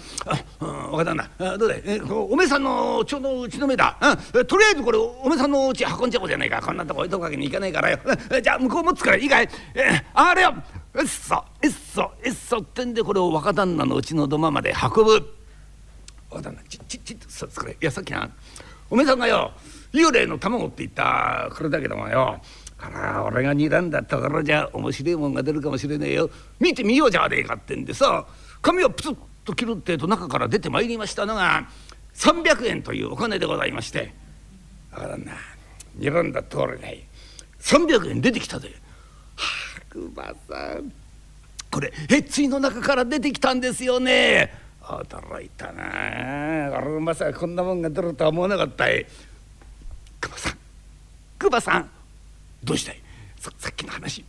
[0.59, 1.81] 分かったんだあどうだい？
[1.85, 3.95] えおめさんのちょうどうちの目だ、
[4.33, 6.59] うん、とりあえずこれおめさんのうち運んじゃおうじゃないか。
[6.61, 7.99] こんなとこ置いとくわけにいかないからよ。
[8.41, 9.49] じゃあ向こう持つからいいかい？
[9.75, 10.55] えあれよ。
[10.95, 15.35] うっそえっそえっそってんでこれを若旦那のうちの土間まで運ぶ。
[16.31, 17.73] 若旦那ちちちっとそれ。
[17.73, 18.27] いやさっきな。
[18.89, 19.51] おめさんがよ
[19.93, 21.49] 幽霊の卵って言った。
[21.55, 22.41] これだけどもよ。
[22.81, 26.29] あら俺が睨んだところじゃ面白いもんが出るかもしれねえよ。
[26.59, 28.25] 見てみようじゃねえかってんでさ。
[28.61, 31.67] 髪をプツッと切るってえと中から出てまいりましたのが
[32.13, 34.13] 300円というお金でございまして。
[34.91, 35.33] あらな
[35.97, 37.03] 睨んだ通りだい
[37.59, 38.69] 300円出てきたぜ。
[39.35, 39.45] は
[39.77, 40.91] あ熊さん。
[41.71, 44.53] これへっついの中から出てきたんですよね。
[44.81, 46.77] 驚いたな。
[46.79, 49.05] 俺まさかこんなもんが出るとは思わなかったい。
[50.19, 50.57] 熊さん。
[51.37, 51.89] 熊さん。
[52.63, 53.01] どうしたい？
[53.39, 54.23] さっきの話。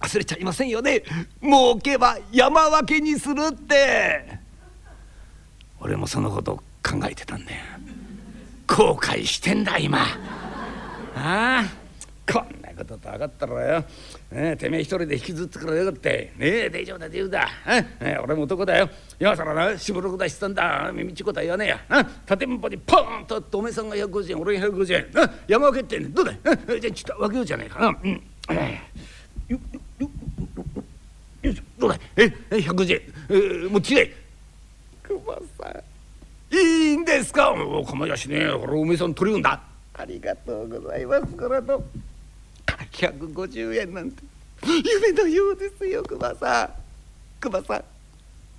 [0.00, 1.02] 忘れちゃいませんよね。
[1.40, 4.38] 儲けば山分けにするって。
[5.80, 7.60] 俺もそのこと考えてたんだよ。
[8.66, 10.02] 後悔してんだ今。
[11.14, 11.64] ああ
[12.30, 13.84] こんなことと分かったろよ、
[14.58, 16.32] てめえ一人で引きずってくれよって。
[16.36, 17.48] ねえ大丈夫だ大丈夫だ、
[18.00, 18.88] ね、俺も男だよ。
[19.18, 20.90] 今更なしぶろくだしさんだ。
[20.92, 22.06] 耳ちこた言わねえや。
[22.26, 25.06] 縦んぽにポーンとおめさんが150円俺が150円。
[25.48, 26.36] 山分けってねどうだい？
[26.80, 27.80] じゃあちょっと分けようじゃないか。
[27.80, 28.10] な、うん、
[29.48, 29.58] よ
[29.98, 30.10] よ
[31.42, 32.00] よしどうだい？
[32.16, 34.14] え150円、えー、もう違え。
[35.02, 35.20] 熊
[35.58, 36.54] さん。
[36.54, 36.58] い
[36.92, 37.52] いんですか？
[37.52, 39.60] お構いやしねえ俺おめさん取りうんだ。
[39.94, 41.26] ありがとうございます。
[41.36, 41.82] これと
[42.96, 44.22] 150円なんて。
[44.62, 46.70] 夢のようですよ熊さん。
[47.40, 47.84] 熊さん。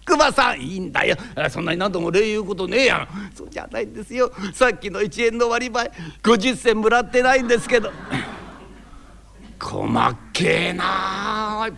[0.06, 1.17] 熊さんいいんだよ。
[1.50, 3.08] そんなに何度も礼言うことねえやん。
[3.36, 4.32] そうじゃないんですよ。
[4.54, 5.91] さっきの1円の割り前
[6.23, 7.91] 50銭もらってないんですけど。
[9.60, 11.69] 細っけえな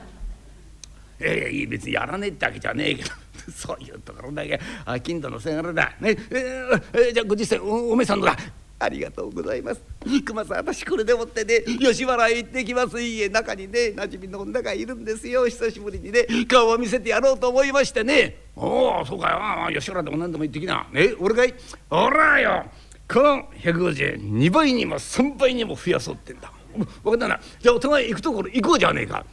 [1.20, 3.10] ええ別にやらねえってわけじゃねえけど。
[3.56, 5.96] そういうところだけあ金土のせがれだ。
[6.00, 6.16] ね。
[6.30, 8.38] えー、じゃあ50銭おおめさんのだ。
[8.80, 9.82] ありがとうございます。
[10.26, 13.02] 熊さん、私これでもってね、吉原へ行ってきます。
[13.02, 15.46] いいえ、中にね、馴染みの女がいるんですよ。
[15.48, 18.38] 久しぶりにね、顔を見せてやろうと思いましてね。
[18.56, 19.80] おお、そうかよ。
[19.80, 20.88] 吉原でも何でも行ってきな。
[20.94, 21.54] ね、俺かい
[21.90, 22.66] おらよ。
[23.12, 26.52] この150円、2倍にも3倍にも増やそうってんだ。
[27.04, 27.40] 分かったな。
[27.60, 29.26] じゃあお互い行くところ行こうじゃねえか。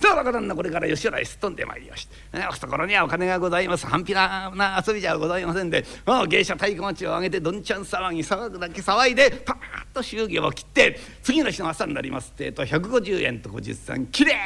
[0.00, 2.14] さあ若旦那これから吉原へすっ飛んでまいりまして、
[2.52, 3.84] 懐にはお金がございます。
[3.84, 5.84] 半ぴなな遊びじゃございませんで。
[6.28, 9.60] 芸者太鼓持ちを上げてどんちゃん騒ぎ騒ぐだけ騒いでパーッ
[9.92, 14.36] と祝儀を切って次の日の朝になりますってえと150円と50銭きれ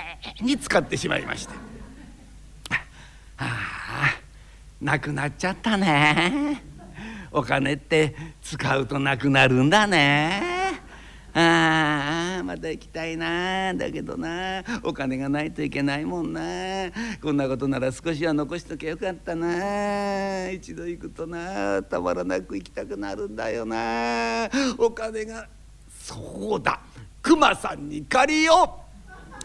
[0.40, 1.54] いに使ってしまいまして。
[2.70, 2.78] あ
[3.38, 4.14] あ
[4.80, 6.62] なくなっちゃったね。
[7.30, 10.81] お金って使うとなくなるんだね。
[11.34, 13.72] ああまた行きたいな。
[13.74, 14.62] だけどな。
[14.82, 16.40] お金がないといけないもんな。
[17.22, 20.50] こんなことなら少しは残しとけよかったな。
[20.50, 21.82] 一度行くとな。
[21.82, 24.48] たまらなく行きたくなるんだよな。
[24.76, 25.46] お金が
[25.88, 26.80] そうだ。
[27.22, 28.82] 熊さんに借りよう。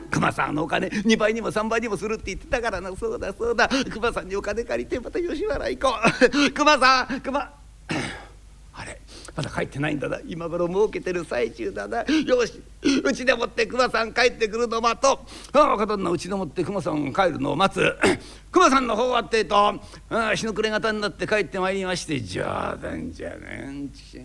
[0.09, 2.95] 熊さんのお金2倍にも3倍にもするって言ってたからな。
[2.95, 3.69] そうだそうだ。
[3.89, 5.93] 熊さんにお金借りてまた吉原行こ
[6.47, 6.51] う。
[6.51, 7.53] 熊さん熊
[9.37, 10.19] まだ帰ってないんだな。
[10.25, 11.99] 今頃儲けてる最中だな。
[11.99, 12.59] よし
[13.03, 15.19] うちでもって熊さん帰ってくるの待と
[15.53, 15.57] う。
[15.57, 17.95] 若旦那うちでもって熊さん帰るのを待つ。
[18.51, 19.79] 熊さんの方はってえと
[20.33, 22.45] 日の暮れ方になって帰ってまいりまして冗
[22.81, 24.19] 談じゃねんち。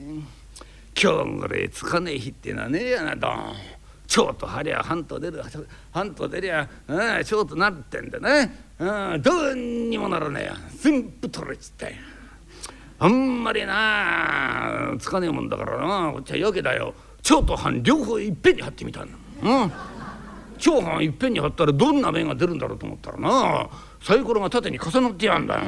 [0.98, 3.54] 今日ぐらいつかねえ日ってのはねえやなどん。
[4.06, 5.42] 蝶と張りゃ半と出る
[5.90, 6.66] 半と出りゃ
[7.22, 10.56] 蝶となるってんだね、うん、どうにもならねえや。
[10.78, 11.96] 全部取れちったよ。
[13.02, 16.94] あんまりなつかねえもんだからなこっちはやけだよ。
[17.20, 19.18] 蝶と半両方いっぺんに貼ってみたんだ。
[19.42, 19.72] うん。
[20.56, 23.68] 蝶半いっぺんに貼ったらどんな目が出るんだろうと思ったらな
[24.00, 25.56] サイコロが縦に重なってやんだ。
[25.56, 25.62] よ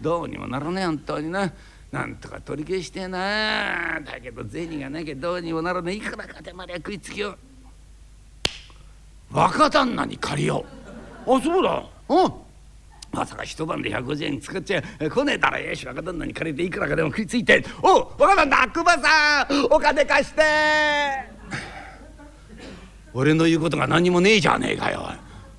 [0.00, 1.52] どうにもならねえ本当にな。
[1.92, 4.00] なんとか取り消してな。
[4.00, 5.96] だけど銭がなきゃどうにもならねえ。
[5.96, 7.36] いくらかでまで食いつきよ
[9.30, 10.64] 若旦那に借りよ
[11.26, 11.34] う。
[11.36, 11.84] あそうだ。
[12.08, 12.47] うん。
[13.12, 20.42] まさか一晩で150円使っちゃ来ねえだろよし若旦那に借りていくらかでも食いついて「おう若旦那熊さんお金貸して!」
[23.14, 25.10] 俺の言うことが何もねえじゃねえかよ。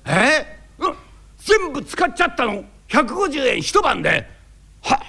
[0.06, 0.46] え？
[0.78, 0.94] うん、
[1.38, 2.64] 全部使っちゃったの。
[2.88, 4.26] 150円一晩で。
[4.82, 5.00] はあ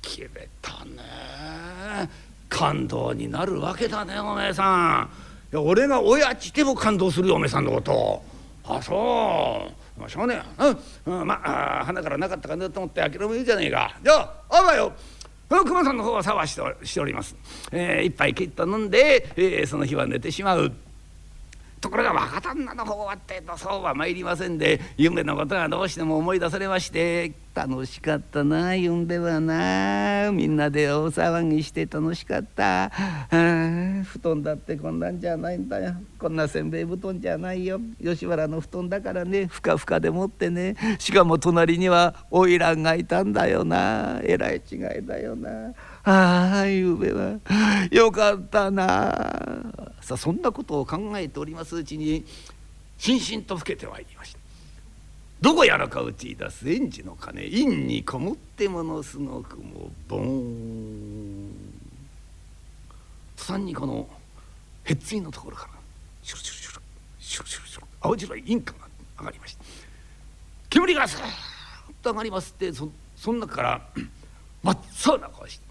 [0.00, 2.08] 切れたね。
[2.48, 5.10] 感動になるわけだねおめえさん。
[5.52, 8.22] いや俺が親父でも感動するよおめえさんのこと。
[8.64, 9.81] あそう。
[9.98, 10.74] まあしょうねえ
[11.06, 13.96] うん、うん、まあ花からなかったかなと思って諦めるじゃねえか。
[14.02, 14.92] じゃああばよ。
[15.48, 17.36] 熊さんの方は騒してしております、
[17.72, 20.72] えー、一杯きっと飲んで、えー、その日は寝てしまう。
[21.82, 32.92] ところが若旦那の方はってとそうは参りませんで夢のことがどうしても思い出されまして楽しかったな夢はなみんなで大騒ぎして楽しかった。
[34.04, 35.94] 布団だってこんなんじゃないんだよ。
[36.18, 37.80] こんなせんべい布団じゃないよ。
[38.02, 39.46] 吉原の布団だからね。
[39.46, 40.76] ふかふかでもってね。
[40.98, 44.20] しかも隣には花魁がいたんだよな。
[44.22, 45.72] えらい違いだよな。
[46.04, 47.38] ああ夢は。
[47.90, 48.84] よかったな。
[50.00, 52.24] さあそんなことを考えておりますうちに
[52.98, 54.42] しんしんと老けてまいりました。
[55.40, 61.41] どこやらか打ち出す園児の鐘陰にこもってものすごくもうボーン。
[63.44, 64.06] 途端にこの
[64.84, 65.70] へっついのところから
[66.22, 66.82] シュルシュルシュル
[67.18, 68.74] シュルシュルシュル青白い陰火が
[69.18, 69.64] 上がりました。
[70.70, 71.26] 煙がさー
[71.92, 73.80] っと上がりますってそその中から
[74.62, 75.64] 真っ青な顔して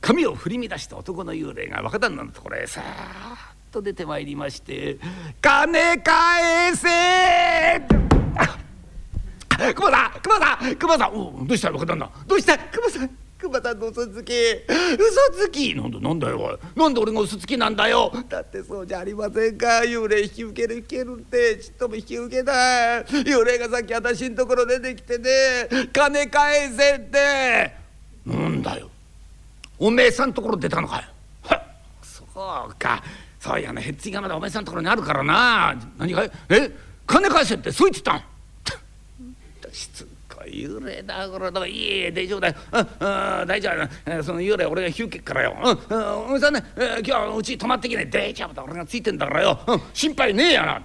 [0.00, 2.86] 髪を振り乱した男の幽霊が若旦那のところへさーっ
[3.70, 4.98] と出てまいりまして
[5.42, 6.88] 「金返せ!
[9.74, 11.12] 」熊さん熊さん熊さん。
[11.12, 12.10] おどうした若旦那？
[12.26, 12.56] どうした？
[12.58, 13.10] 熊さん。
[13.42, 14.32] 熊さんの嘘つき。
[14.32, 15.74] 嘘つき？
[15.74, 18.12] なんだなんだよなんで俺が嘘つきなんだよ？
[18.28, 19.66] だってそうじゃありませんか。
[19.84, 21.56] 幽霊引き受ける引けるって。
[21.56, 23.04] ちっとも引き受けない。
[23.04, 25.88] 幽霊がさっき私のところ出てきてね。
[25.92, 27.74] 金返せって。
[28.24, 28.88] なんだよ。
[29.80, 31.02] おめえさんところ出たのかよ。
[32.04, 32.22] そ
[32.70, 33.02] うか。
[33.40, 35.74] そうやねへっついがまだおめえさんところにあるからな。
[35.98, 36.70] 何かいえ？
[37.08, 37.72] 金返せって。
[37.72, 38.22] そう言ってたん？
[39.72, 40.11] しつこい
[40.52, 42.86] 幽霊だこれだいいえ大丈夫だよ、うんうん、
[43.46, 43.70] 大丈
[44.06, 48.06] 夫その幽霊俺が引き受けっからよ、うんうん、おめさんね、えー、今日はうち泊まってきね。
[48.06, 48.64] 大丈夫だ。
[48.64, 50.82] 俺がついてんだからよ、うん、心配ねえやな。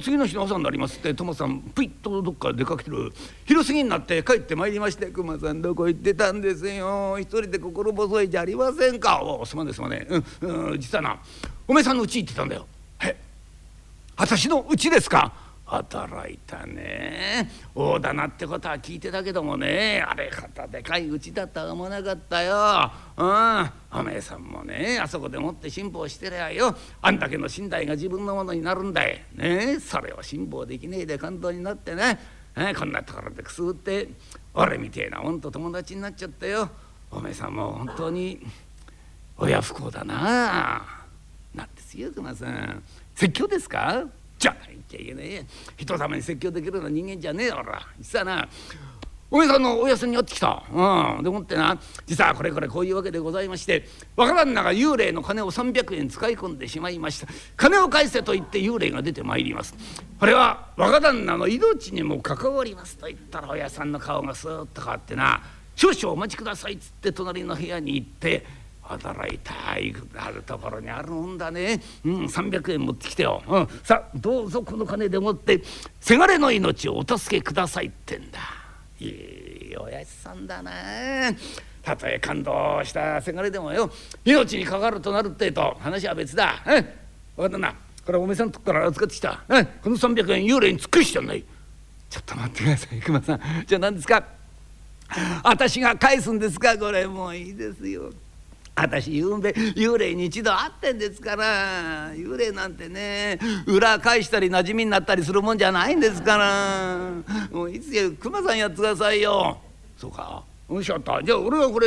[0.00, 3.12] 次の日の朝になりますってトモさんぷいっとどっか出かけてる。
[3.44, 7.16] 昼過ぎになって帰ってまいりまして「熊さんどこ行ってたんですよ。
[7.20, 10.06] 一人で心細いじゃありませんか」おおすまねすまね。
[10.08, 11.18] うん、うん、実はな
[11.68, 12.66] おめさんのうち行ってたんだよ。
[13.04, 13.16] え
[14.16, 15.32] 私のうちですか。
[15.66, 22.92] 働いたね大棚ってことは聞いてたけどもねあれ方でかいうちだとは思わなかったよ。
[23.16, 29.24] うんおめえさんもねあそこでもって辛抱してりゃよあんだけの寝台が自分のものになるんだい。
[29.34, 32.18] ねそれを辛抱できねえで感動になってね、
[32.56, 34.08] えこんなところでくすぐって
[34.52, 36.68] 俺みてえなもんと友達になっちゃったよ。
[37.10, 38.44] おめえさんも本当に
[39.38, 40.84] 親不幸だな。
[41.54, 42.82] なんですよ熊さん。
[43.14, 44.04] 説教ですか？
[44.38, 48.48] じゃないちゃいけねえ人様に説教できるような人間じゃねえよ俺実はな
[49.30, 50.62] おめさんのお休みにやってきた。
[50.70, 51.76] うん、でもってな
[52.06, 57.26] 実はこれこれこういうわけでございまして若旦那が幽霊の金を300円使い込んでしまいました。
[57.56, 59.74] 金を返せと言って幽霊が出てまいります。
[60.20, 65.42] これは若旦那の命にも関わりますと言ったら親さんの顔がスーッと変わってな
[65.74, 68.46] 少々お待ちくださいっつって隣の部屋に行って
[68.86, 75.62] 働いたいあるところにあるもんだね、うん、300円持ってきてよ、うん、さあどうぞこの金でもって
[76.00, 78.38] せがれの命をお助けくださいってんだ。
[79.00, 80.70] いいおやじさんだな。
[81.82, 83.90] たとえ感動したせがれでもよ。
[84.24, 91.42] 命にかかるとなるってと話は別だ、うん、分かったなこれおめさんとこから預かってきた、うん、この300円幽霊に尽くしてんない。
[92.10, 93.00] ちょっと待ってください。
[93.00, 93.40] 熊さん。
[93.66, 94.24] じゃあ何ですか？
[95.42, 96.78] 私が返すんですか？
[96.78, 98.12] これもういいですよ。
[98.76, 106.98] 私ゆうべ幽霊に一度会ってんですから幽霊なんてね裏返したり馴染みになったりするもんじゃないんですから
[107.52, 109.58] もういつや熊さんやってくださいよ。
[109.96, 110.42] そうか。
[110.76, 111.22] よしゃった。
[111.22, 111.86] じゃあ俺はこれ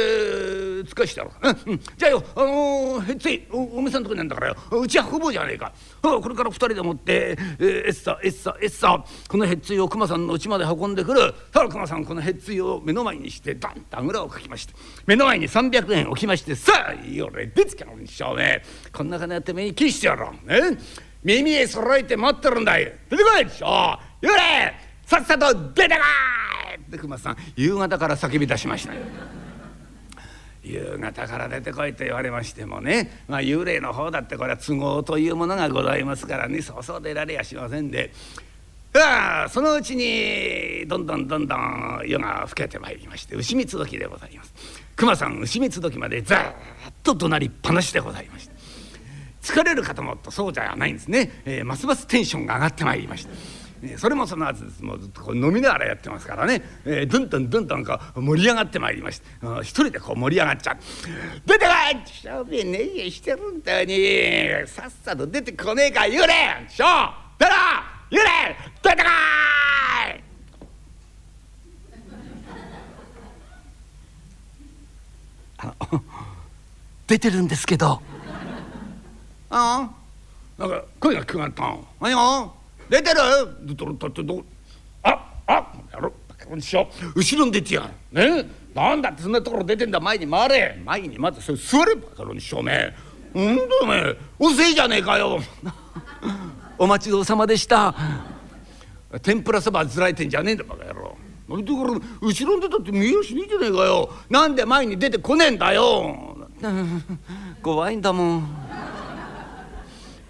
[0.86, 2.23] つかしてやろう、うん、じゃあよ。
[2.36, 4.56] あのー、へっついおお店のとこになんだからよ。
[4.71, 5.71] うち運ぼうじゃねえか。
[6.02, 9.04] これから二人でもって、えー、エッサエッサエッサ。
[9.28, 11.34] このへっついを熊さんの家まで運んでくる。
[11.52, 14.73] たら熊さんこのへっついを目の前にしてダンとあぐらをかきまして。
[15.06, 16.93] 目の前に300円置きましてさあ
[17.26, 20.47] 俺出つけろにしょうねこんな金やって目に切してやろう。
[20.47, 20.78] ね。
[21.23, 22.86] 耳へ揃えて待ってるんだい。
[23.10, 24.73] 出てこいでしょ幽霊
[25.06, 26.66] さっさと出てこい。
[26.77, 28.93] って熊さん夕方から叫び出しました
[30.63, 38.11] 夕方から出てこいと言われましてもね、まあ、幽霊の方だってこれは都合というものがございますからねそうそう出られやしませんで。
[38.93, 44.53] ああそのうちにどんどんどんどん夜が更けてまいりまして牛蜜時でございます。
[44.95, 46.37] 熊さん牛蜜時までずっ
[47.03, 48.53] と怒鳴りっぱなしでございました
[49.43, 53.32] 疲れる方もとそうじゃないんですね、えー、ますますテンションが上がってまいりました。
[53.97, 54.84] それもその後です。
[54.84, 59.28] もうずっとこう飲みながらやってますからね、えー、どんどんどんどんこう盛り上がってまいりまして。
[59.61, 60.78] 一人でこう盛り上がっちゃう
[61.45, 61.71] 「出てこ
[62.05, 64.67] い!」しょべねえしてるんだよに。
[64.67, 66.65] さっさと出てこねえか幽霊！
[66.69, 66.86] しょ
[67.38, 67.51] 出ろ！
[68.09, 68.55] 幽霊！
[68.82, 70.23] 出てこい！
[75.59, 76.03] あの
[77.07, 78.01] 出てるんですけど。
[79.49, 79.89] ああ？
[80.57, 81.63] なんか声が聞こえた。
[81.65, 82.53] ん何よ
[82.89, 83.17] 出てる。
[83.61, 84.43] 出てるだってど
[85.03, 86.13] ああやろ
[87.15, 92.93] 後ろに出てやるねなんだってそんなところ出てんだ前に回れ前にまずそれ座れバカ野郎にしょうめ
[93.33, 95.39] うんだおめえうせえじゃねえかよ
[96.77, 97.93] お待ちどうさまでした
[99.21, 101.17] 天ぷらそばずらえてんじゃねえんだバカ野郎
[101.49, 106.38] だから後ろに出たって見えやしねえじゃねえかよなんで前に出てこねえんだよ
[107.61, 108.47] 怖いんだもん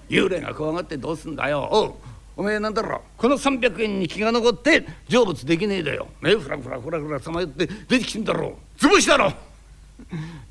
[0.09, 1.93] 幽霊が怖がってどうすんだよおう
[2.37, 2.97] おめえなんだろ？
[2.97, 6.07] うこの300円に気が残って成仏できねえだよ。
[6.21, 8.49] ねふらふらふらふらさまよって出てきてんだろ。
[8.49, 9.33] う潰しだろ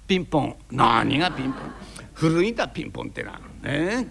[0.09, 0.57] ピンポン。
[0.73, 1.73] 何がピンポン？
[2.13, 4.07] 古いんだピンポンってなねえ？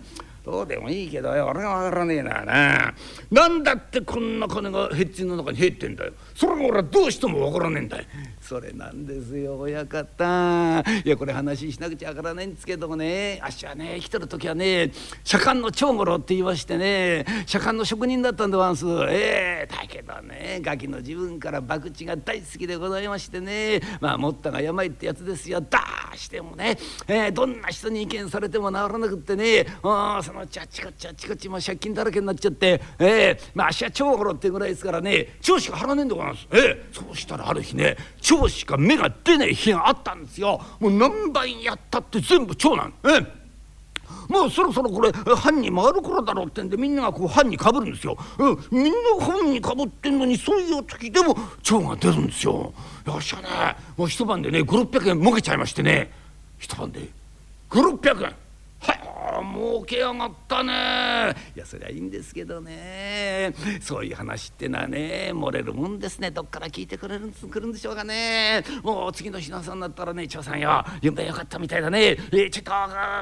[0.46, 1.48] どうでもいいけどよ。
[1.48, 2.94] 俺がわからねえなな
[3.32, 6.14] なんだってこんな金がヘッジの中に入ってんだよ。
[6.36, 8.06] それが俺はどうしてもわからねえんだよ。
[8.40, 10.84] それなんですよ親方。
[11.04, 13.40] いやこれ話しなくちゃわからないんですけどもね。
[13.42, 14.92] あっしはね生きてる時はね
[15.24, 18.86] 左官の長五郎って言いましてね左官の職人だったんでございます。
[19.10, 23.82] ええだけどねガキの自分から博打が大好きでございましてね。
[24.00, 25.60] まあ持ったが病ってやつですよ。
[25.60, 25.82] だ
[26.16, 26.78] してもね、
[27.08, 29.66] えー、どんな人に意見されても治らなくってね。
[29.82, 36.48] あそのうちあっちこっちあっちこちも借金だらけになっちゃってええまああっしは長五郎ってぐらいですからね長しか払わねえんでございます。
[36.52, 40.62] ええそうしたらある日ね長しか芽が出ねえ日があったんですよ。
[40.80, 42.94] もう何倍やったって全部長男。
[43.06, 43.46] ええ。
[44.30, 52.74] もうそろそろこれ藩に回る頃だろうってんでみんながこう藩にかぶるんですよ、うん、みんな藩にかぶってんのにそういう時でも蝶が出るんですよ。
[53.06, 53.76] よっしゃね。
[53.98, 56.12] もう一晩でね5600円儲けちゃいましてね。
[56.58, 57.08] 一晩で。
[57.70, 58.45] 5600円。
[59.42, 61.36] 儲けやがったね。
[61.56, 63.54] いやそりゃいいんですけどね。
[63.82, 66.32] そういう話ってのはね漏れるもんですね。
[66.32, 68.64] どっから聞いてくれるんくるんでしょうかね。
[68.84, 72.72] もう次の日の朝になったらね長さんよ夢よかったみたいだね、えー、ちょっと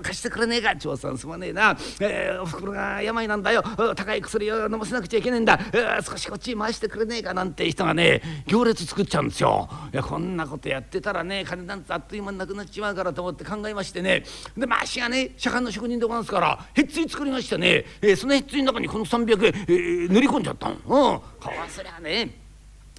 [0.03, 0.75] 貸してくれねえか。
[0.75, 3.63] 長さんすまねえな、えー、おふくろが病なんだよ。
[3.95, 7.33] 高い薬を飲ませなくちゃいけねえんだ、えー、少しこっち回してくれねえか。
[7.33, 9.69] なんて人がね行列作っちゃうんですよ。
[9.91, 14.23] いやこんなことやってたらね金なんてあっという間になくなっちまうからと思って考えましてね。
[14.57, 20.75] でまあ足がね左官の職人でございますからへっつい作りましてね、えー、そのへっついの中にこの300円、えー、塗り込んじゃったの。
[20.75, 22.43] うん、こうすりゃね。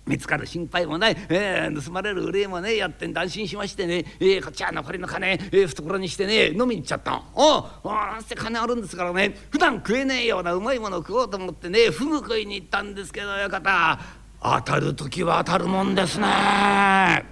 [0.07, 9.35] 見つかる心配もない、えー、盗まれる憂いもねやってんで安心しましてね、えー、こっちは残りの金、えー、懐にしてね飲みに行っちゃったおおなんせ金あるんですからね。
[9.51, 13.99] 普段食えねえようなうまいもの食おうと思ってねフグ食いに行ったんですけどよ方
[14.43, 17.25] 当たる時は当たるもんですね。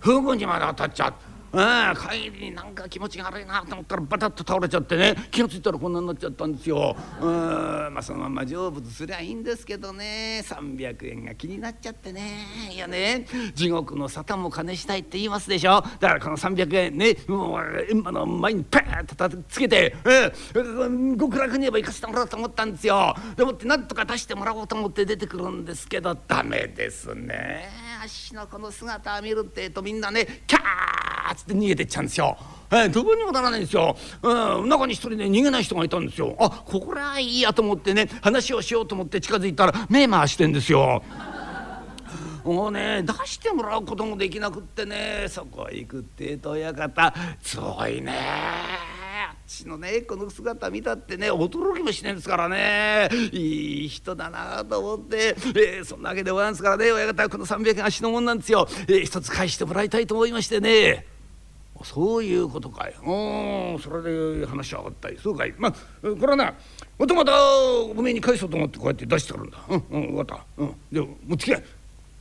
[0.00, 1.16] フグにまで当たっちゃって。
[1.16, 6.96] ああ帰りになんか気持ちが悪いなと思ったらバタッと倒れちゃってね気が付いたらこんなになっちゃったんですよ。
[7.20, 23.14] うんまあそのまま成仏すりゃいいんですけどね300円が気になっちゃってねいやね地獄の沙汰も金したいって言いますでしょだからこの300円ねもう閻魔の前にパーッとたつけて、えー、極楽に言えば行かせてもらおうと思ったんですよ。
[23.36, 27.87] でもってなんとか出してもらおうと思って出てくるんですけどダメですね。
[28.00, 32.38] あっしのこの姿を見るってえとみんなねキャーッつって逃げてっちゃうんですよ。
[32.70, 36.36] えー、どこにもならないんですよ、うん、中に一人ね逃げない人がいたんですよ。
[36.38, 41.02] あここらいいやと思ってね話をしようと思って近づいたら目回してんですよ。
[42.44, 48.97] もうね出してもらうこともできなくってねそこへ行くってえと親方すごいね。
[49.48, 61.06] あっちのねこの姿見たってね驚きもしねえんですからねいい人だなと思って、えー、そんなわけでございますからね親方この300円足のもんなんですよ、えー、一つ返してもらいたいと思いましてね。
[61.84, 62.94] そういうことかい。
[63.06, 65.18] うん、それで話は上がったり。
[65.22, 65.54] そうかい。
[65.56, 66.52] まあ、これはな、
[66.98, 67.32] またまた
[67.84, 69.58] おめえに返そうと思ってこうやって出してくるんだ。
[69.68, 70.62] うん、うん、分かった。
[70.64, 70.74] うん。
[70.90, 71.58] で、持ってきな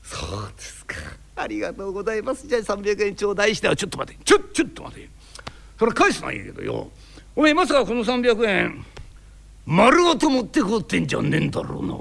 [0.03, 0.95] そうですか。
[1.36, 2.47] ありがとうございます。
[2.47, 4.23] じゃあ300円頂戴してはちょっと待て。
[4.23, 5.09] ちょ、ちょっと待て。
[5.80, 6.91] それ返すのはいいけどよ。
[7.38, 8.83] おめえまさかこの300円、
[9.67, 11.93] 丸ごと持ってこうってんじゃねえんだろうな。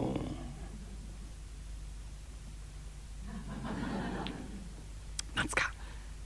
[5.34, 5.70] なんつか？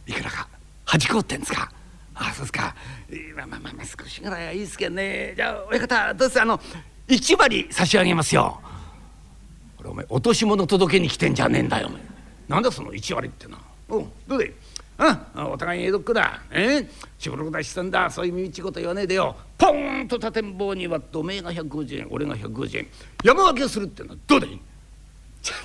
[0.07, 0.47] いくらか？
[0.85, 1.73] 端こうってんですか？
[2.15, 2.77] あそうですか、
[3.35, 5.33] まあまあまあ、少しぐらいはいいですけどね。
[5.35, 6.61] じゃあ親方どうせあの
[7.09, 8.61] 1割差し上げますよ。
[9.77, 12.01] これお前落とし物届けに来てんじゃねえんだよお前。
[12.47, 13.59] なんだその1割ってな
[13.89, 14.55] おどうで？
[15.03, 16.43] あお互いに江戸っ子だ。
[16.51, 16.87] え
[17.19, 18.11] しぼろくだしさんだ。
[18.11, 19.35] そういう身内こと言わねえでよ。
[19.57, 22.87] ポンと立てん棒に割っておめえが150円俺が150円。
[23.25, 24.61] 山分けするってのはどうだい？
[25.43, 25.61] ちょっ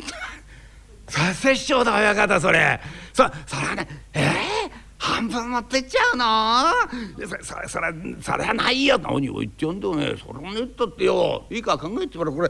[1.07, 2.79] とさせ師匠だ親方それ。
[3.13, 7.27] そそれはねええー半分持ってっちゃうの？
[7.27, 8.97] そそそれそれはないよ。
[8.97, 11.43] 何を言ってやんだよねそれもねったってよ。
[11.51, 12.49] いいか考えてみらこれ。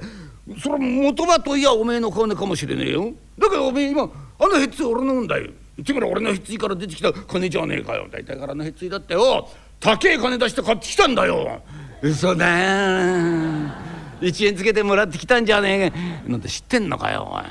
[0.62, 3.12] それ元はといやおめえの金かもしれねえよ。
[3.38, 5.52] だけどおめえ今あのへっつ俺のもんだよ。
[5.78, 8.08] 言ってみろ俺のへっついから出てきた金じゃねえかよ。
[8.12, 9.50] 大体からのへっついだってよ。
[9.80, 11.62] 高え金出して買ってきたんだよ。
[12.02, 12.46] 嘘だ。
[14.22, 15.92] 1円つけてもらってきたんじゃね
[16.26, 16.30] え。
[16.30, 17.46] なんて知ってんのかよお前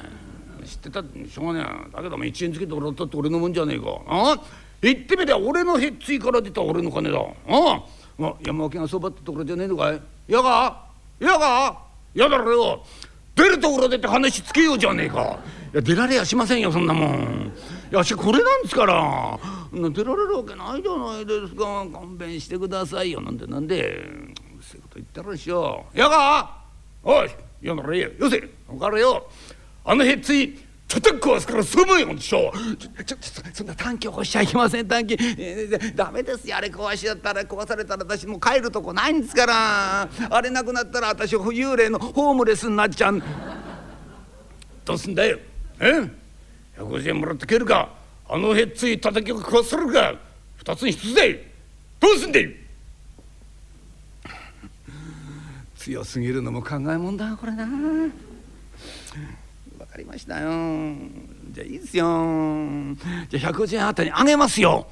[0.64, 1.96] 知ってたってしょうがねえ。
[1.96, 3.84] だけども1円つけてもらったって俺のもんじゃねえか。
[4.08, 4.40] あ？
[4.80, 7.18] 言ってみりゃ俺のへっついから出た俺の金だ。
[7.18, 7.82] あ？
[8.20, 10.00] あ山分けがそばってところじゃねえのかい。
[10.28, 10.82] やが？
[11.20, 11.78] やが？
[12.14, 12.82] やだろよ。
[13.34, 15.38] 出るところでて話つけようじゃねえか。
[15.74, 17.52] いや出られやしませんよそんなもん。
[17.92, 19.38] いやしこれなんですから
[19.72, 21.86] 出られるわけないじゃないですか。
[21.92, 23.20] 勘弁してくださいよ。
[23.20, 24.04] なんでなんで
[24.60, 25.84] そういうこと言ったらしよ。
[25.94, 26.56] やが
[27.02, 27.30] おい
[27.60, 28.10] やならよ。
[28.18, 29.28] よせ分かるよ。
[29.84, 33.16] あのへっついちょっと壊すから住むよちょちょちょ
[33.52, 34.88] そんな短期起こしちゃいけません。
[34.88, 36.56] 短期、えー、ダメですよ。
[36.56, 40.08] あれ壊しだったら壊されたら私もう帰るとこないんですから。
[40.30, 43.22] あれなくなったら私幽霊のホームレスになっちゃう。
[44.84, 45.38] どうすんだよ。
[45.80, 46.23] え？
[46.76, 47.90] 150円もらってけるか？
[48.28, 50.14] あのへっつい叩きを壊されるか？
[50.56, 51.52] 二つに一つで
[52.00, 52.50] どうすんだよ
[55.76, 57.66] 強すぎるのも考えもんだこれな。
[57.66, 58.10] 分
[59.86, 60.50] かりましたよ。
[61.50, 62.06] じゃあいいですよ。
[63.28, 64.86] じゃあ150円あたりあげますよ。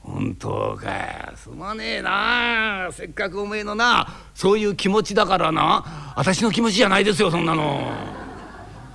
[0.00, 1.32] 本当か。
[1.36, 2.88] すまねえな。
[2.90, 6.12] せっかくおめえのなそういう気持ちだからな。
[6.16, 8.21] 私の気持ちじゃないですよそんなの。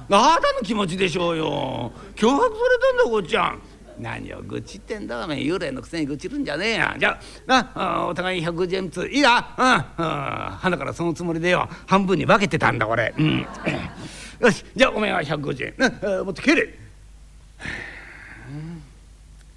[0.09, 1.91] あなたの気持ちでしょうよ。
[2.15, 2.49] 脅迫され
[2.79, 3.61] たんだこっちゃん
[3.99, 6.95] 何を愚痴ってんだおめ幽霊のくせに愚痴るんじゃねえや。
[6.97, 9.07] じゃあなお互い150円ずつ。
[9.07, 9.81] いいなうん、うん、
[10.57, 11.67] 花からそのつもりでよ。
[11.87, 13.13] 半分に分けてたんだ俺。
[13.17, 13.45] うん。
[14.39, 14.63] よし。
[14.75, 15.73] じゃあおめえは150円。
[15.77, 15.89] な
[16.23, 16.73] 持ってけれ。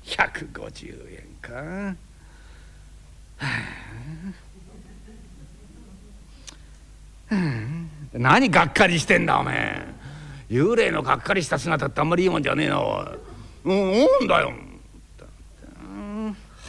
[0.05, 1.97] 150円か。
[8.13, 10.00] 何がっかりしてんだおめえ。
[10.51, 13.07] 幽霊のがっかりした姿ってあんまりいいもんじゃねえなおい
[13.65, 14.53] うんだよ。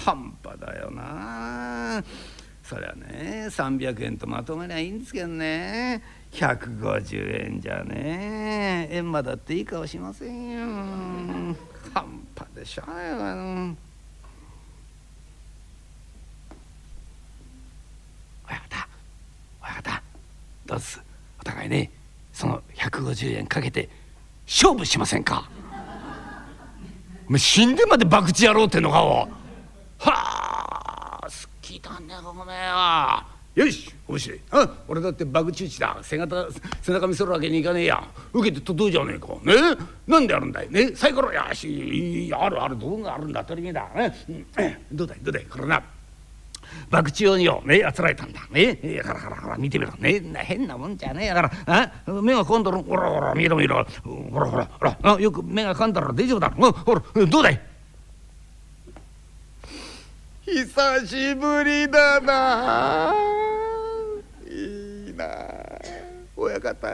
[0.06, 2.04] 半端だよな。
[2.64, 6.04] そりゃね300円とまとめりゃいいんですけどね。
[6.32, 8.88] 150円じゃね。
[8.92, 10.62] え閻魔だっていい顔しませんよ。
[11.94, 12.84] 半端でしょ。
[12.84, 12.96] うよ
[18.48, 18.88] 親方
[19.64, 20.04] 親方
[20.66, 21.02] どうす
[21.40, 21.90] お互いね
[22.42, 23.88] その150円かけて
[24.48, 25.48] 勝負しませんか？
[27.28, 29.10] お前死んでまで博打やろうってのかお？
[29.20, 29.30] は
[30.00, 31.30] あ好
[31.62, 33.24] きだねおめえは。
[33.54, 34.42] よし面白い。
[34.50, 36.00] あ俺だって博打打ちだ。
[36.02, 36.48] 背中
[36.82, 38.04] 背中見せるわけにいかねえや。
[38.34, 39.28] 受けてとどうじゃねえか。
[39.44, 39.54] ね？
[40.08, 40.72] なんでやるんだい？
[40.72, 40.96] ね？
[40.96, 41.32] サイコロ。
[41.32, 42.80] よしあるある。
[42.80, 43.42] 道具があるんだ？
[43.42, 43.88] 当たり前だ。
[43.94, 45.20] ね、うん、どうだい？
[45.22, 45.46] どうだい？
[45.46, 45.84] これな。
[46.90, 48.42] 博打用によ、ね、あつらえたんだ。
[48.52, 49.92] ね、えからからから見てみろ。
[49.94, 51.92] ね、変なもんじゃねえやから、あ
[52.22, 53.86] 目がかんだろ、ほらほら、見ろ見ろ。
[54.04, 56.72] ほらほら、ほら、あよく目がかんだら大丈夫だろ。
[56.72, 57.62] ほら、どうだい？
[60.44, 63.14] 久しぶりだな。
[64.50, 65.28] いいな。
[66.36, 66.90] 親方、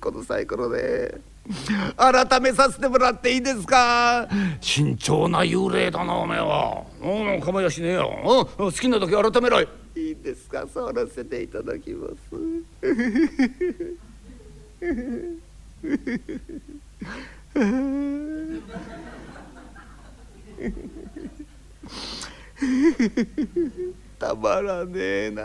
[0.00, 1.20] このサイコロで。
[1.96, 4.28] 改めさせてもらっていいですか？
[4.60, 6.84] 慎重な幽霊だなおめえは。
[7.00, 8.48] うん構やしねえよ。
[8.56, 9.68] 好きな時改めろい。
[9.96, 10.66] いいですか？
[10.72, 12.14] 触らせていただきます。
[24.18, 25.42] たまらねえな。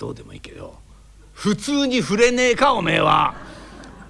[0.00, 0.78] どうでもいいけど
[1.34, 3.34] 普通に触れねえかおめえは。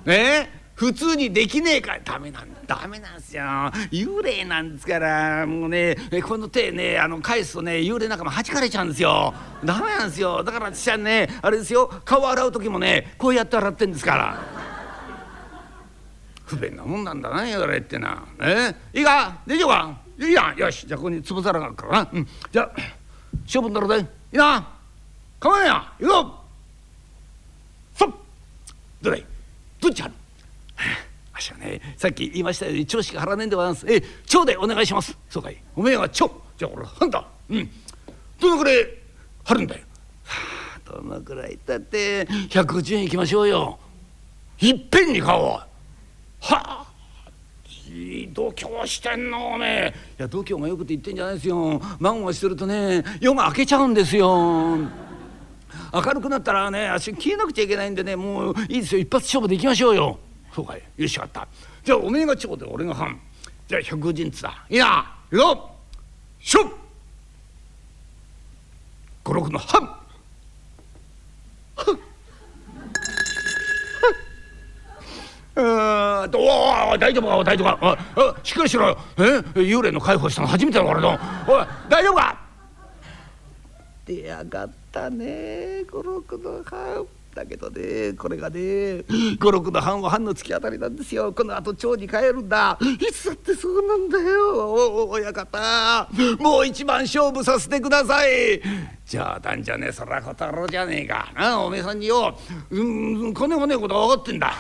[0.05, 0.61] ね？
[0.76, 1.99] 普通にできねえか。
[2.05, 3.43] ダメなんダメなんすよ。
[3.91, 5.47] 幽霊なんですから。
[5.47, 9.34] もうねこの手ねあの返すとね幽霊仲間はじかれちゃうんですよ。
[9.64, 10.45] ダメなんですよ。
[10.45, 11.88] だから私はねあれですよ。
[12.05, 14.41] 顔洗う時もねこうやって洗ってんですから。
[16.47, 18.24] 不便なもんなんだな幽霊ってな。
[18.41, 19.38] えいいか？
[19.45, 19.99] 大丈夫か？
[20.18, 20.55] いいや。
[20.57, 20.86] よし。
[20.86, 22.70] じゃあここに粒皿があるからな、うん、じゃあ
[23.45, 24.01] 勝負になるでい
[24.34, 24.80] いな？
[25.41, 27.99] 構えや行こう。
[27.99, 28.12] そっ
[29.03, 29.24] どれ
[29.80, 30.12] どっちある？
[31.32, 33.86] わしはねさっき言いましたように長しか払わねえんでございます。
[33.91, 35.16] え長でお願いします。
[35.30, 35.57] そうかい。
[35.74, 37.26] おめえは長じゃあ俺はんだ。
[37.49, 37.70] うん。
[38.38, 38.86] どのくらい
[39.45, 39.82] 貼るんだよ？
[40.24, 40.36] は
[40.76, 43.78] あどのくらいだって150円いきましょうよ。
[44.61, 45.43] いっぺんに買おう。
[45.43, 45.66] は
[46.43, 46.86] あ
[48.32, 49.95] 度胸してんのおめえ。
[50.18, 51.80] いや度胸がよくって言ってんじゃないですよ。
[51.99, 54.76] 孫がしてるとね夜が明けちゃうんですよ
[55.93, 59.01] 明るくなったらね足消えなくちゃいけないんでねもういいですよ。
[59.01, 60.18] 一発勝負でいきましょうよ。
[60.55, 60.82] そうかい。
[60.97, 61.47] よしかった。
[61.84, 63.20] じゃあおめえが長で俺が半。
[63.68, 64.64] じゃあ百人つだ。
[64.68, 65.70] いいな行くぞ
[66.41, 66.72] しょ
[69.24, 69.82] 五六の半。
[69.82, 69.97] は
[71.93, 71.99] っ。
[75.57, 76.43] ああどう
[76.99, 77.45] 大丈夫か？
[77.45, 77.78] 大丈夫か？
[77.82, 78.99] ああしっかりしろよ。
[79.18, 79.22] え？
[79.61, 81.45] 幽霊の解放したの初めてだからな。
[81.47, 82.41] おい大丈夫か？
[84.07, 85.84] 出やがったね。
[85.91, 88.12] 五六の半だけどね。
[88.14, 89.05] これがね
[89.38, 91.32] 五六の半は半の突き当たりなんですよ。
[91.32, 92.76] この後町に帰るんだ。
[92.80, 95.09] いつだってそうなんだよ。
[95.09, 96.09] 親方。
[96.41, 98.61] もう一番勝負させてください。
[99.07, 101.32] 冗談じゃねえそら小太郎じゃねえか。
[101.36, 102.36] なおめえさんによ。
[102.70, 102.82] う
[103.28, 104.53] ん金もねえことは分かってんだ。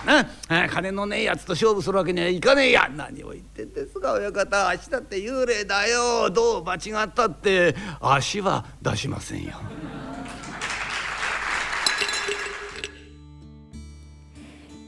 [0.48, 2.88] な金のねえやつと勝負するわけにはいかねえや。
[2.94, 4.68] 何を言ってんですか親方。
[4.68, 6.30] 足だって幽霊だよ。
[6.30, 7.74] どう間違ったって。
[8.00, 9.54] 足は出しませんよ。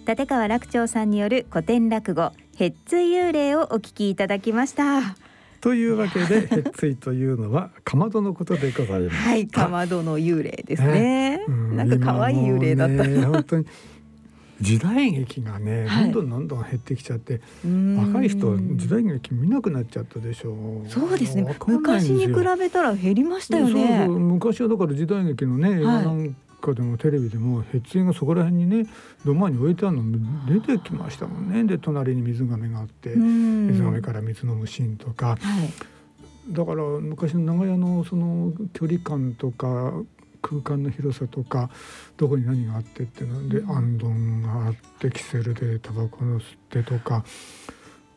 [0.07, 5.17] 立川楽長さんによる古典落語ヘッツ幽霊をお聞きいただきました。
[5.61, 9.17] というわけでヘッツイというのはかまどのことでございます。
[9.17, 13.05] はいかまどの幽霊ですね、えー、なんか可愛い幽霊だった。
[13.05, 13.67] ね、本当に
[14.61, 20.89] 時代劇がね、どんどんどんどん減ってきちゃって、若い人時代劇見なくなっちゃったでしょう。
[20.89, 21.57] そうですね。
[21.67, 23.73] 昔に比べたら減りましたよね。
[23.73, 24.19] そうそう。
[24.19, 28.87] 昔はだから時代劇のね、映画なんかでもテレビでもヘッツがそこら辺にね
[29.27, 30.05] 土間に置いてあるの
[30.47, 31.65] 出てきましたもんね。
[31.65, 35.39] で隣に水がめがあって水がめから水飲むシーンとか、は
[36.49, 39.93] い、だから昔の長屋のその距離感とか
[40.41, 41.71] 空間の広さとか
[42.17, 43.97] どこに何があってっていうので、あん。
[43.97, 47.25] どんがあってキセルでタバコの吸ってとか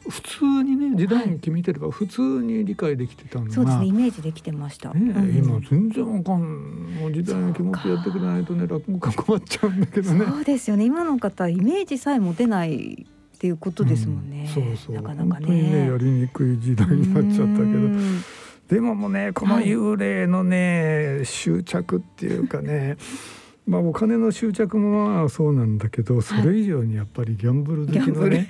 [0.09, 10.25] 普通にね時代劇見てれば普通に理解できてたのが、そうですねイメージできてました、ね、うん、今全然わかんもう時代劇もっとやってくれないとね落語家困っちゃうんだけどね。
[10.25, 10.85] そうですよね。
[10.85, 14.95] 今の方イメージさえ持てないっていうことですもんね、うん、そうそう。
[14.95, 15.47] なかなかね。
[15.49, 18.35] ねやりにくい時代になっちゃったけど。
[18.69, 22.97] でももうねこの幽霊のね、はい、執着っていうかね
[23.67, 28.47] まあお金の執着もまあそうなんだけどそれ以上にやっぱりギャンブル好きのね、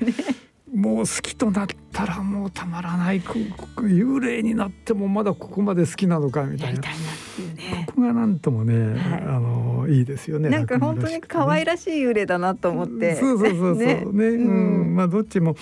[0.75, 6.81] もう好きとなったらもうたまらない幽霊になってもまだここまで好きなのかみたいな。
[6.81, 10.49] ここがなんともね、はい、あのいいですよね。
[10.49, 13.15] なんか本当に可愛らしい幽霊だなと思って。
[13.15, 15.55] そうそうそうそうね、ね、うん、まあどっちも。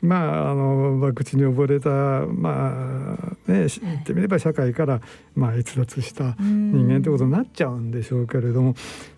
[0.00, 1.88] まあ、あの博打に溺れた、
[2.30, 3.16] ま
[3.48, 5.00] あね、言ってみれば社会から、
[5.34, 8.74] まあ、逸脱した人間ということになっちゃうんでしょうけれども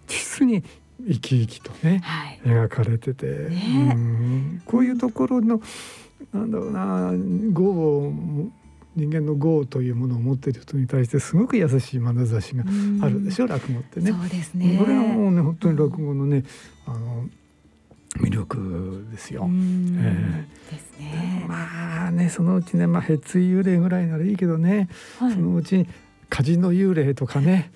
[0.07, 0.63] 実に
[1.05, 4.63] 生き生きとね、はい、描かれてて、ね、うん。
[4.65, 5.61] こういうところの
[6.33, 7.13] なんだろうな
[7.53, 8.13] 業を
[8.97, 12.65] 人間の業というものを持っている人に対してすごく優しい眼差しが
[13.03, 14.11] あるでしょ落語ってね。
[14.11, 14.79] そうですね。
[14.79, 16.45] これはもうね本当に落語のね
[16.87, 17.29] あの
[18.17, 19.47] 魅力ですよ。
[19.47, 21.45] えー、ですね。
[21.47, 24.89] まあねそのうちねまあへつ幽霊ぐらいならいいけどね、
[25.19, 25.87] はい、そのうち
[26.29, 27.71] カジノ幽霊とかね。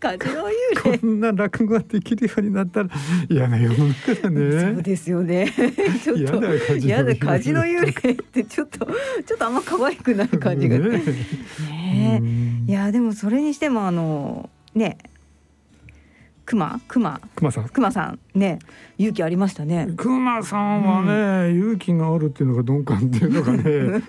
[0.00, 0.98] カジノ幽霊？
[0.98, 2.90] こんな落語ができるようになったら
[3.28, 4.74] 嫌な世の中だね。
[4.74, 5.52] そうですよね。
[6.02, 8.12] ちょっと嫌だカジノ幽霊。
[8.12, 8.86] ってちょっと
[9.26, 10.78] ちょっとあんま可愛くない感じが。
[10.78, 11.02] ね
[11.70, 12.22] ね
[12.66, 14.98] いやでもそれにしてもあのね
[16.50, 17.68] クマクマクマさん。
[17.68, 18.58] クマさんね
[18.98, 19.86] 勇気ありましたね。
[19.96, 24.02] クマさんはね、うん、勇気があるっていうのが鈍感っていうのがね。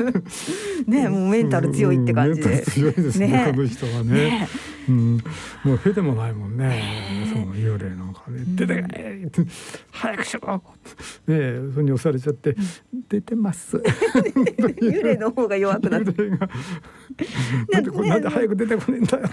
[1.04, 3.52] ねもうメンタル強いって感じで、強いですねね。
[3.52, 4.14] この人はね。
[4.14, 4.48] ね、
[4.90, 5.18] うん、
[5.64, 7.28] もうへでもないもんね。
[7.32, 9.32] その幽霊なんかね出てけ
[9.92, 10.64] 早くしろ。
[11.28, 12.56] ねそれに押されちゃって
[13.10, 13.78] 出てます。
[14.82, 16.12] 幽霊の方が弱くなって
[17.72, 19.24] なんでなんで早く出てこないんだよ。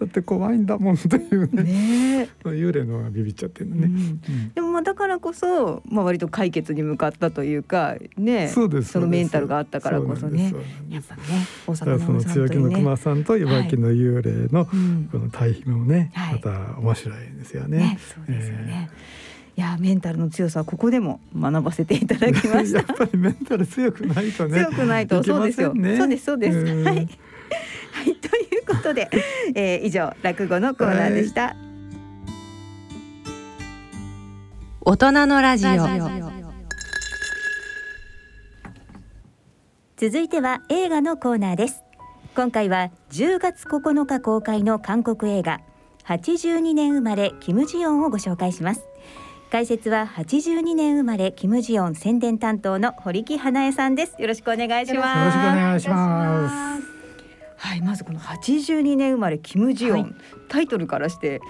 [0.00, 1.62] だって怖いんだもんっていうね。
[1.62, 10.52] ね幽霊のがビビっちゃってるね、うん、でもまあだからこそ、まあ、割と解決に向かったというかねそうですそのメンタルがあったからこそね。
[10.88, 11.22] やっぱね
[11.66, 14.68] 大阪の、ね、その強気の熊さんと岩木の幽霊の
[15.06, 17.78] この対比もね、はい、また面白いですよね。
[17.78, 18.90] ねそうですよね、
[19.56, 22.78] えー、いやメンタルの強さはここでも学ばせていただきました。
[22.80, 24.60] やっぱりメンタル強くないとね。
[24.60, 25.72] 強くないと、そうですよ。
[25.74, 26.58] そうですそうです。
[26.58, 26.94] はい。
[26.94, 27.06] はい
[28.16, 29.08] ということで、
[29.54, 31.46] えー、以上落語のコーナーでした。
[31.46, 31.66] はい
[34.88, 35.72] 大人のラジオ
[39.96, 41.85] 続いては映画のコーナーです
[42.36, 45.62] 今回は10月9日公開の韓国映画
[46.04, 48.84] 82年生まれキムジヨンをご紹介します。
[49.50, 54.20] 解説は82年生まれキムジヨン宣伝担当の堀木花江さんです。
[54.20, 55.18] よろしくお願いします。
[55.18, 56.86] よろしくお願いします。
[57.56, 60.14] はいまずこの82年生まれキムジヨン、はい、
[60.50, 61.40] タイトルからして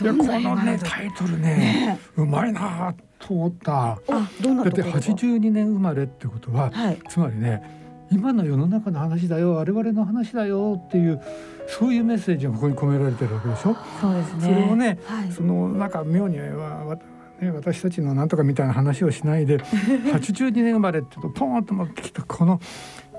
[0.00, 3.98] いやこのねタイトルね、ね、うまいなと思った。
[4.08, 11.20] あどんなだって82年生まれってことは、はい、つまりね今の世の中の話だよ我々の話だよっていう
[11.66, 13.76] そういうメッセージがここに込められてるわけでしょ？
[14.00, 14.40] そうですね。
[14.42, 16.96] それをね、はい、そのなんか妙には
[17.40, 19.58] ね、私たちのなんとかみたいな話をしないで
[20.14, 22.60] 82年生まれってとポーンと持ってきたこの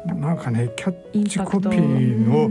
[0.05, 2.49] なんかねキャッチコピーの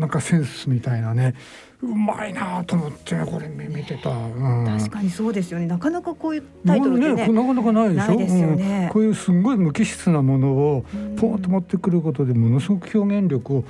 [0.00, 1.34] なんかセンスみたいなね
[1.82, 5.66] うまいなと思ってこれ見てた、うん、確かにそうですよね。
[5.66, 8.16] なかなかこういうタイトルでねなかなかないでしょ？
[8.16, 10.84] ですよね、うん、こういうすごい無機質なものを
[11.16, 13.64] ポンと持ってくることでものすごく表現力を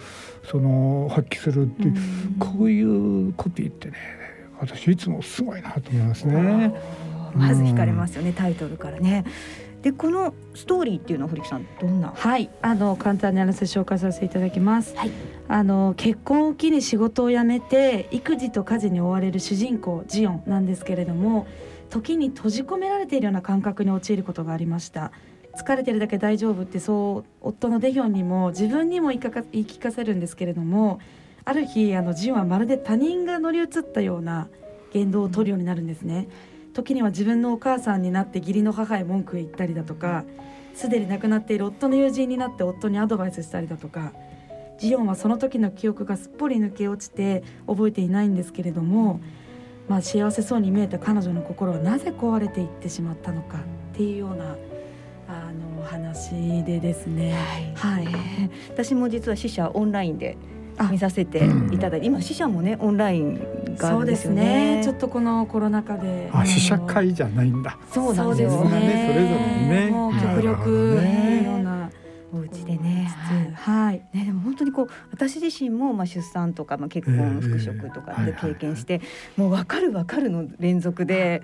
[0.44, 1.94] その発揮するっていう
[2.38, 3.94] こういうコピーってね
[4.60, 6.74] 私いつもすごいなと思いますね。
[7.34, 9.24] まず惹かれますよね、タイトルからね。
[9.83, 12.12] でこのストーリーっていうのは堀木さんどんな？
[12.14, 15.11] はいあの簡単にあらせ紹介させていただきます、はい、
[15.49, 21.47] あの結婚を機に仕事を辞めて育児と家事に追われる主人公ジオンなんですけれども
[21.91, 25.12] 時に閉じ込められているような感覚に陥ることがありました。
[25.59, 30.99] 疲れてるだけ大丈夫ってそう夫のデヒョンにも自分にも言い聞かせるんですけれども
[31.45, 34.49] ある日あのジオンはまるで他人が乗り移ったような
[34.95, 36.28] 言動を取るようになるんですね。
[36.72, 40.24] 時には自分のお母さんになって義理の母へ文句を言ったりだとか
[40.74, 44.12] すでに亡くなっている夫の友人になって夫にアドバイスしたりだとか
[44.78, 49.20] ジオンはその時の記憶がすっぽり抜け落ちて覚えていないんですけれども、
[49.88, 54.56] まあ、幸せそうに見えた彼女の心はなぜ壊れていってしまったのかっていうような
[55.28, 57.34] あの話でですね。
[57.76, 58.14] はい、はい、
[58.70, 60.36] 私も実は死者オンラインで
[60.90, 64.80] 見させていただいて、今死者もねオンラインがあるんですよね。
[64.82, 66.30] ちょっとこのコロナ禍で。
[66.32, 67.78] あ、死者会じゃないんだ。
[67.90, 68.48] そうなんですね。
[68.48, 68.76] それぞれ
[69.86, 69.90] ね。
[69.90, 71.90] もう極力ねような。
[72.34, 73.14] お家でね、
[73.56, 79.02] はい、ねでも本当にこう私自身もまあ出産とかまあ結婚復職とかで経験して、
[79.36, 81.42] もう分かる分かるの連続で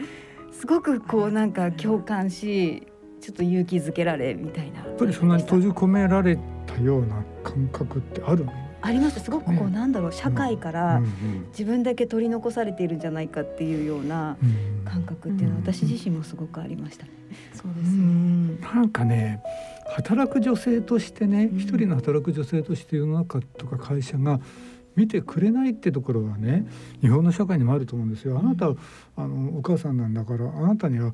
[0.51, 2.87] すごくこうなんか共感し
[3.21, 4.79] ちょっと勇気づけられみたいな。
[4.79, 8.53] やっぱりそんなに閉じ込められたような感覚ってあるの？
[8.81, 9.21] あります。
[9.21, 11.03] すごくこう、なんだろう社会から
[11.51, 14.37] 自分だけ取り残されているんじゃないかっていうような
[14.85, 17.07] 感覚っていうのは私自身もすごくありました。
[17.55, 18.59] そうですね。
[18.75, 19.43] なんかね
[19.97, 24.41] 働く女性としてね一人の働く女性として世の中とか会社が
[24.97, 26.67] 見てくれないってところはね
[27.01, 28.39] 日本の社会にもあると思うんですよ。
[28.39, 28.75] あなたあ
[29.27, 31.13] のお母さんなんだからあなたには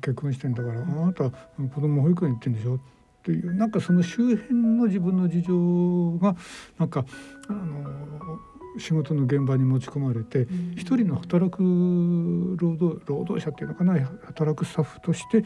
[0.00, 2.80] 結婚してんだからあなた子供保育園行ってんでしょ
[3.24, 6.36] というなんかその周辺の自分の事情が
[6.78, 7.04] なんか
[7.48, 8.38] あの
[8.78, 11.62] 仕事の現場に持ち込まれて、うん、一人の働く
[12.60, 13.94] 労働労働者っていうのかな
[14.26, 15.44] 働くスタッフとして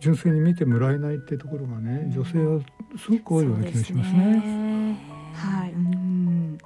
[0.00, 2.60] 純粋に見てもらえないっていうところがね女性は
[2.98, 4.18] すごく多いような気がしますね。
[4.18, 4.98] ね。
[5.34, 6.58] はい、うん、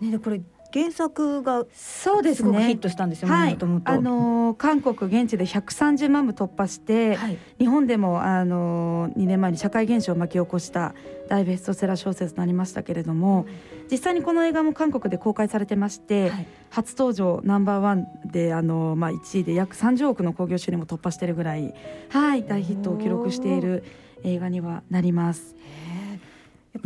[0.00, 0.40] ねこれ
[0.72, 2.66] 原作がそうですね。
[2.66, 10.94] ヒットしたんですよ、はい、あの韓国現地で130万部突破して、はい、日本でもあの2年前に社会現象を巻き起こした
[11.28, 13.46] 大ベストセラー小説になりましたけれども、
[13.90, 21.74] 実際にこの映画も韓国で公開されてまして、はい、初登場ナンバーワンであの、まあ、1位で約30億の興行収入も突破しているぐらい、
[22.10, 23.84] はい、大ヒットを記録している
[24.24, 25.56] 映画にはなります。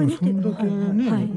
[0.03, 1.29] やっぱりそんだけね、はい、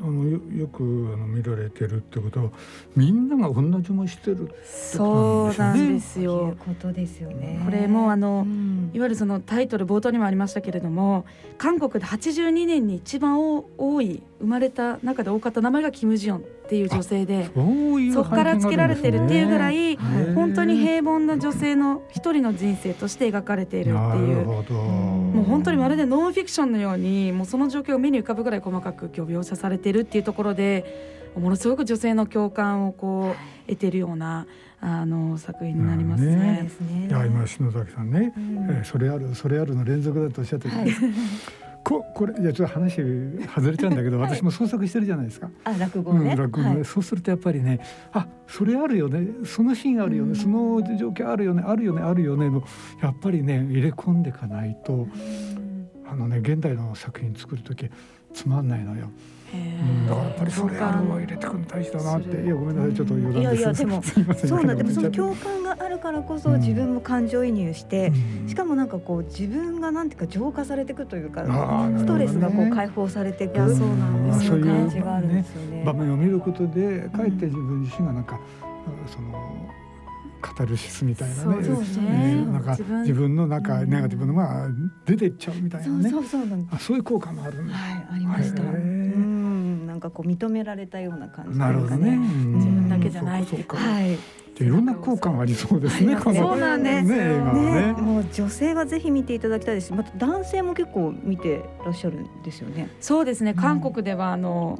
[0.00, 0.82] あのよよく
[1.14, 2.50] あの見られてるってことは
[2.96, 6.56] みんなが同じもしてるそうなんですよ。
[6.58, 7.60] ことですよね。
[7.64, 11.26] これもあの、うん、いわゆるそのタイトル冒頭にもありましたけれども
[11.58, 13.40] 韓国で82年に一番
[13.76, 17.46] 多い生まれた中で多かった名前がキム・ジヨンっていう女性で
[18.12, 19.96] そこから付けられてるっていうぐらい
[20.34, 24.44] 本当に平凡な女性の一人の人生として描かれているっていう。
[24.44, 34.46] もう本当にまるでノンフィクションのようにもうその状況が目に浮かぶぐらい細かく今日描写されているっていうところでものすごく女性の共感をこう得てるような
[34.80, 36.68] あの作品になりますね。
[36.80, 37.06] ね。
[37.08, 40.88] いや今篠崎さんね、うん、えー、それあるそれあるの連続だとおっしゃってる、はい
[41.88, 45.50] ここれいやちょっと話外れちゃうんだけど、はい、私も創作してるじゃないですか。
[45.64, 46.68] あ落語ね、うん、落語。
[46.68, 47.80] ね、はい、そうするとやっぱりね
[48.12, 49.46] あそれあるよね。
[49.46, 51.62] そのシーンあるよね、その状況あるよね。
[51.66, 52.02] あるよね。
[52.02, 52.50] あるよね。
[52.50, 52.62] の
[53.00, 55.08] やっぱりね入れ込んでいかないと、
[56.06, 57.88] あのね現代の作品作る時
[58.34, 59.10] つまんないのよ。
[60.08, 62.94] だからやっぱりそれあるは入れてくの大事だなっていやごめんなさい。
[62.94, 68.12] ちょっと余談ですいやいやでもそうなんでもその共感があるからこそ自分も感情移入して、
[68.46, 71.44] しかもなんかこう自分がなんていうか浄化されていくというか
[71.98, 75.82] ストレスがこう解放されていくそうなんですそういう感じがあるんですよね。
[75.84, 78.38] 場面を見ることでかえって自分自身がなんか、
[79.06, 79.68] その
[80.40, 81.64] カタルシスみたいなね。
[81.64, 82.44] そうね。
[82.46, 84.68] なんか自分の中ネガティブのまあ
[85.04, 86.10] 出てっちゃうみたいなね。
[86.10, 86.68] そうそうそう。
[86.70, 88.62] あそういう効果もあるはいありました。
[88.62, 89.27] なん
[90.10, 92.16] かこう認められたような感じなるほどね。
[92.16, 93.44] 自分だけじゃない。
[93.44, 94.18] はい。
[94.64, 96.18] いろんな効果がありそうですね。
[96.20, 97.04] そうなんです。
[97.04, 97.16] ね、
[97.52, 99.92] ね、もう女性はぜひ見ていただきたいです。
[99.92, 102.90] また男性も結構見てらっしゃるんですよね。
[103.00, 103.54] そうですね。
[103.54, 104.78] 韓国ではあの。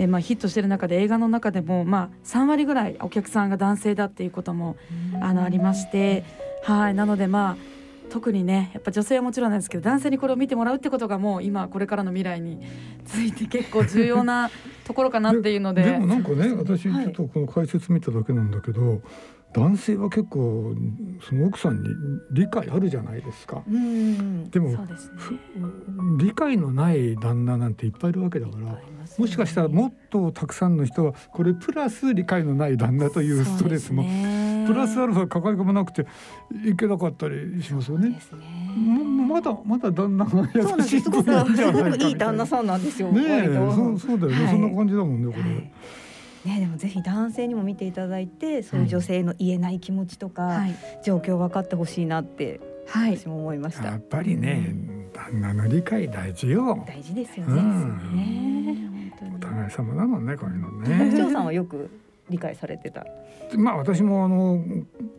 [0.00, 4.76] えーまあ、ヒットしてる中で映画の中でも、まあ、3割ぐらいお客さんが男性だっていうことも
[5.20, 6.22] あのありまして
[6.62, 7.77] はいなのでまあ
[8.08, 12.60] 特にねやっぱ女性はもちろんなんですけど男性にこれを見てもらうってことがもう今これからの未来に
[13.04, 14.50] ついて結構重要な
[14.84, 15.84] ところかなっていうので。
[15.84, 19.00] でもなんかね私ちょっとこの解説見ただけなんだけど、はい
[19.54, 20.74] 男性は結構
[21.26, 21.88] その奥さんに
[22.32, 23.62] 理解あるじゃないですか。
[24.50, 24.78] でも、ね、
[26.18, 28.78] 理解のない旦那なんていっぱいいるわけだから、ね、
[29.16, 36.06] もしかしたらもっとたくさんの人はこれプラス理解のない旦那というストレスも、ね、プラスアルファ抱え込まなくて
[36.66, 38.20] いけなかったりしますよね。
[39.28, 41.08] まだまだ旦那が優しいす。
[41.08, 43.10] ごくいい旦那さんなんですよ。
[43.10, 45.42] ねそうそうだよね、はい、そんな感じだもんねこれ。
[45.42, 45.72] はい
[46.44, 50.62] ね、でもぜひ男性にも見ていただいてそういう女性の言えない気持ちとか、
[51.04, 53.86] 状況分かってほしいなって、はい、私も思いました。
[53.86, 54.74] やっぱりね、
[55.12, 56.84] 旦那の理解大事よ。
[56.86, 57.62] 大事ですよね,、
[58.14, 61.12] ねお互い様だもんねこういうのね。
[61.16, 61.90] 長さんはよく
[62.30, 63.04] 理解されてた。
[63.56, 64.62] まあ私もあの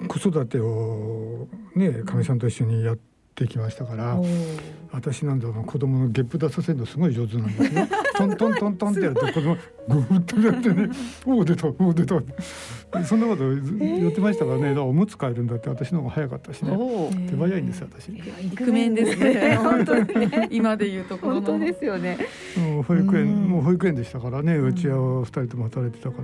[0.07, 3.08] 子育てをねかみさんと一緒にやって
[3.45, 4.17] ってきましたから
[4.91, 7.87] 私なんだろう子供のゲップ出させるのすごい上手なんですよ
[8.17, 9.55] トントントントンってやると子供
[9.87, 10.89] グーッとやってね
[11.25, 12.21] 「おお出たおお出た」
[13.05, 14.77] そんなことやってましたからね。
[14.79, 16.71] おむつ替えるんだって私の方が早かったしね。
[17.29, 18.09] 手早いんです私。
[18.09, 19.55] イクメンですね。
[19.57, 20.47] 本当にね。
[20.51, 22.17] 今で言うところ本当ですよね。
[22.57, 24.55] もう保育園もう保育園でしたからね。
[24.55, 26.23] うちは二人とも働いてたか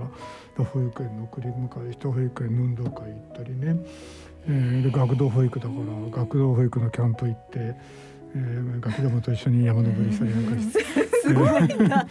[0.57, 3.77] ら保育園の送り迎えして保育園の運動会行ったりね
[4.47, 10.83] えー、学童保育だから学童保育のキャンプ行って、えー、学童もと一緒に山登りしたりなんかして。
[11.25, 12.07] すごいな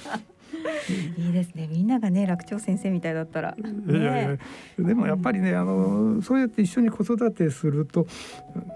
[1.18, 1.68] いいですね。
[1.70, 4.39] みんながね楽長先生みたいだったら、ね、いやいや
[4.78, 8.07] でもやっぱりねあのそうやって一緒に子育てすると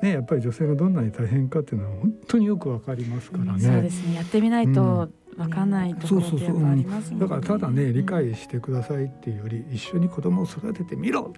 [0.02, 3.60] ねやっぱり女性がどんなに大変かっていうのは本当によくわかりますからね。
[3.60, 4.14] そうですね。
[4.14, 11.22] やってみないとわかんないところってやっぱあります、ね、だからただね理解してくださいっていうより一緒に子供を育ててみろ。
[11.22, 11.32] こ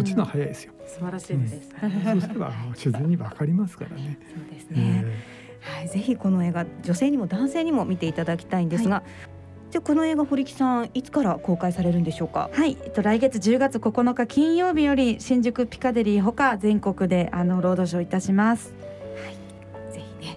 [0.00, 0.72] っちの早いですよ。
[0.86, 4.18] 素晴らしいです、うん、そうすれば自然にわかりますからね。
[4.34, 5.88] そうですね、えー、はい。
[5.88, 9.33] ぜひこの映画女性にも男性にも見ていただきたいんですが、はい
[9.74, 12.48] じゃこの映画堀木さんいつから公開されるんでしょうか？
[12.52, 18.72] はい、えっと来月10月9日金曜日より新宿ピカデリーほか全国であのロードショーいたします。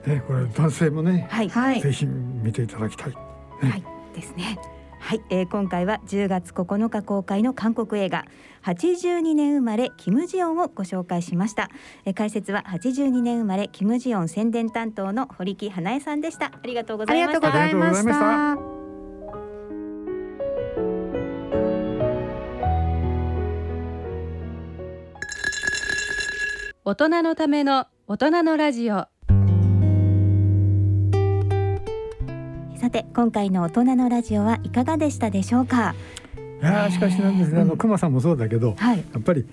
[0.08, 3.10] ね、これ男性もね、はい、ぜひ見ていただきたい。
[3.10, 3.16] ね、
[3.70, 3.84] はい、
[4.16, 4.58] ですね。
[5.00, 8.26] はい、えー、今回は10月9日公開の韓国映画
[8.64, 11.70] 82年生まれキムジヨンをご紹介しました、
[12.06, 16.48] えー、解説は82年生まれキムジヨン宣伝担当の堀木花江さんでした。
[16.48, 17.48] ありがとうございました。
[17.48, 18.20] ありがとうございまし
[18.74, 18.87] た
[26.90, 29.08] 大人のための大人のラジオ。
[32.78, 35.96] さて今回の大人のラジオはいかがでしたでしょうか？
[36.62, 39.46] いやしかしなんですね、あの熊さんもそうだけど、はい、やっぱり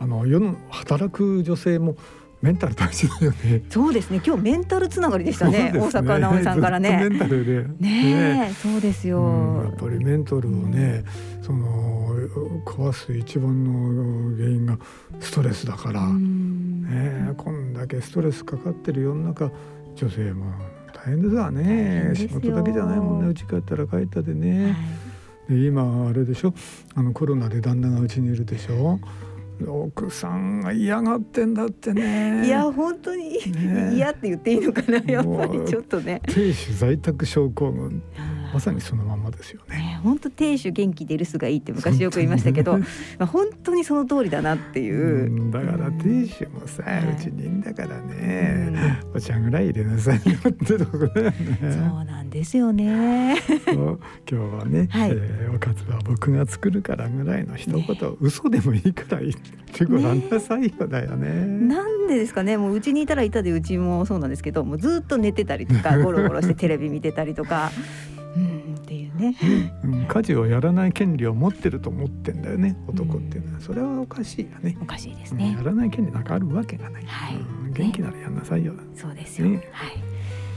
[0.00, 1.94] あの世の働く女性も
[2.42, 3.62] メンタル大事だよね。
[3.68, 4.20] そうですね。
[4.24, 5.72] 今日メンタルつながりでしたね。
[5.72, 7.08] ね大阪直美さんからね。
[7.08, 7.64] メンタルで。
[7.78, 11.04] ねねそうですよ、うん、やっぱりメンタルをね、
[11.42, 12.14] その
[12.64, 14.78] 壊す一番の原因が
[15.20, 16.06] ストレスだから。
[16.10, 19.50] ねこんだけストレスかかってる世の中、
[19.94, 20.52] 女性も
[20.92, 24.72] 大変ですわね仕事だけじゃないもんねうち帰ったら帰ったでね、
[25.48, 26.52] はい、で今あれでしょ？
[26.94, 28.98] あのコロナで旦那がうちにいるでしょ？
[29.68, 32.46] 奥さんが嫌がってんだってね。
[32.46, 34.98] いや本当に、ね、嫌って言っていいのかな。
[34.98, 36.20] やっぱりちょっとね。
[36.26, 38.02] 亭主在宅症候群
[38.52, 40.00] まさにそのままですよね。
[40.02, 42.84] 本当、ね、亭主元気で留守がいいって昔よく言いましたけど、ま
[43.20, 45.48] あ本当にその通りだなっていう。
[45.48, 51.34] うだから亭主もさ、うちにいんだからね、お茶ぐらい入れなさいよってとこだよね。
[51.60, 53.36] そうなんですよね。
[53.66, 53.98] 今
[54.28, 59.34] 日はね、はい、えー、おかずは僕が作るからぐらいの一言、ね、嘘でもいいから言っ
[59.72, 61.28] てごらんなさいよだよね。
[61.46, 67.70] なんでですかね、もううちにいたらいたでうちもそうなんですけど、もうずっと寝てたりとかゴロゴロしてテレビ見てたりとか。
[68.36, 69.36] うんっていうね、
[69.84, 74.76] うん、家事をやらない権利を持ってると思ってんだよね男っていうのは、それはおかしいよね。
[74.80, 77.38] おかしいですね、やらない権利なんかあるわけがない、はい。
[77.72, 79.60] 元気ならやんなさいよ、そうですよ、はい。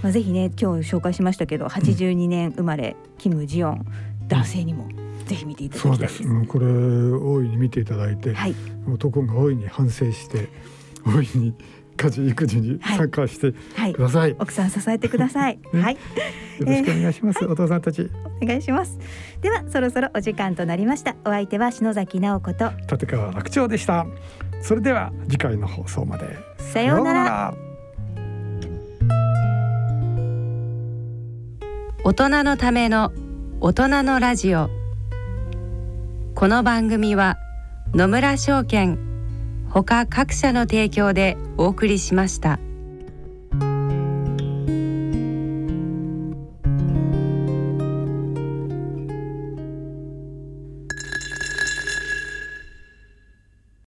[0.01, 3.86] まあ、ぜひね今日紹介しましたけど82年生まれ、キム・ジヨン。
[4.26, 4.88] 男性にも
[5.26, 6.24] ぜひ見ていただきたいです。
[6.24, 8.55] そうです、これ大いに見ていただいて、はい、
[8.88, 10.47] 男が大いに反省して
[11.05, 11.53] 大いに
[11.96, 13.52] 家事育児に参加して
[13.94, 15.94] ください、はいはい、奥さん支えてください、ね、はい。
[15.94, 16.00] よ
[16.66, 18.10] ろしくお願いします、えー、お父さんたち。
[18.41, 19.00] お願いします。
[19.41, 21.16] ではそろそろお時間となりました。
[21.26, 24.06] お相手は篠崎直子と立川楽長でした。
[24.62, 26.38] それでは次回の放送まで。
[26.58, 27.54] さようなら。
[32.06, 33.14] 大人のための
[33.62, 34.70] 大人のラジオ。
[36.36, 37.38] この番組は
[37.94, 39.12] 野村証券
[39.74, 42.59] 他各社の提供でお送りしました。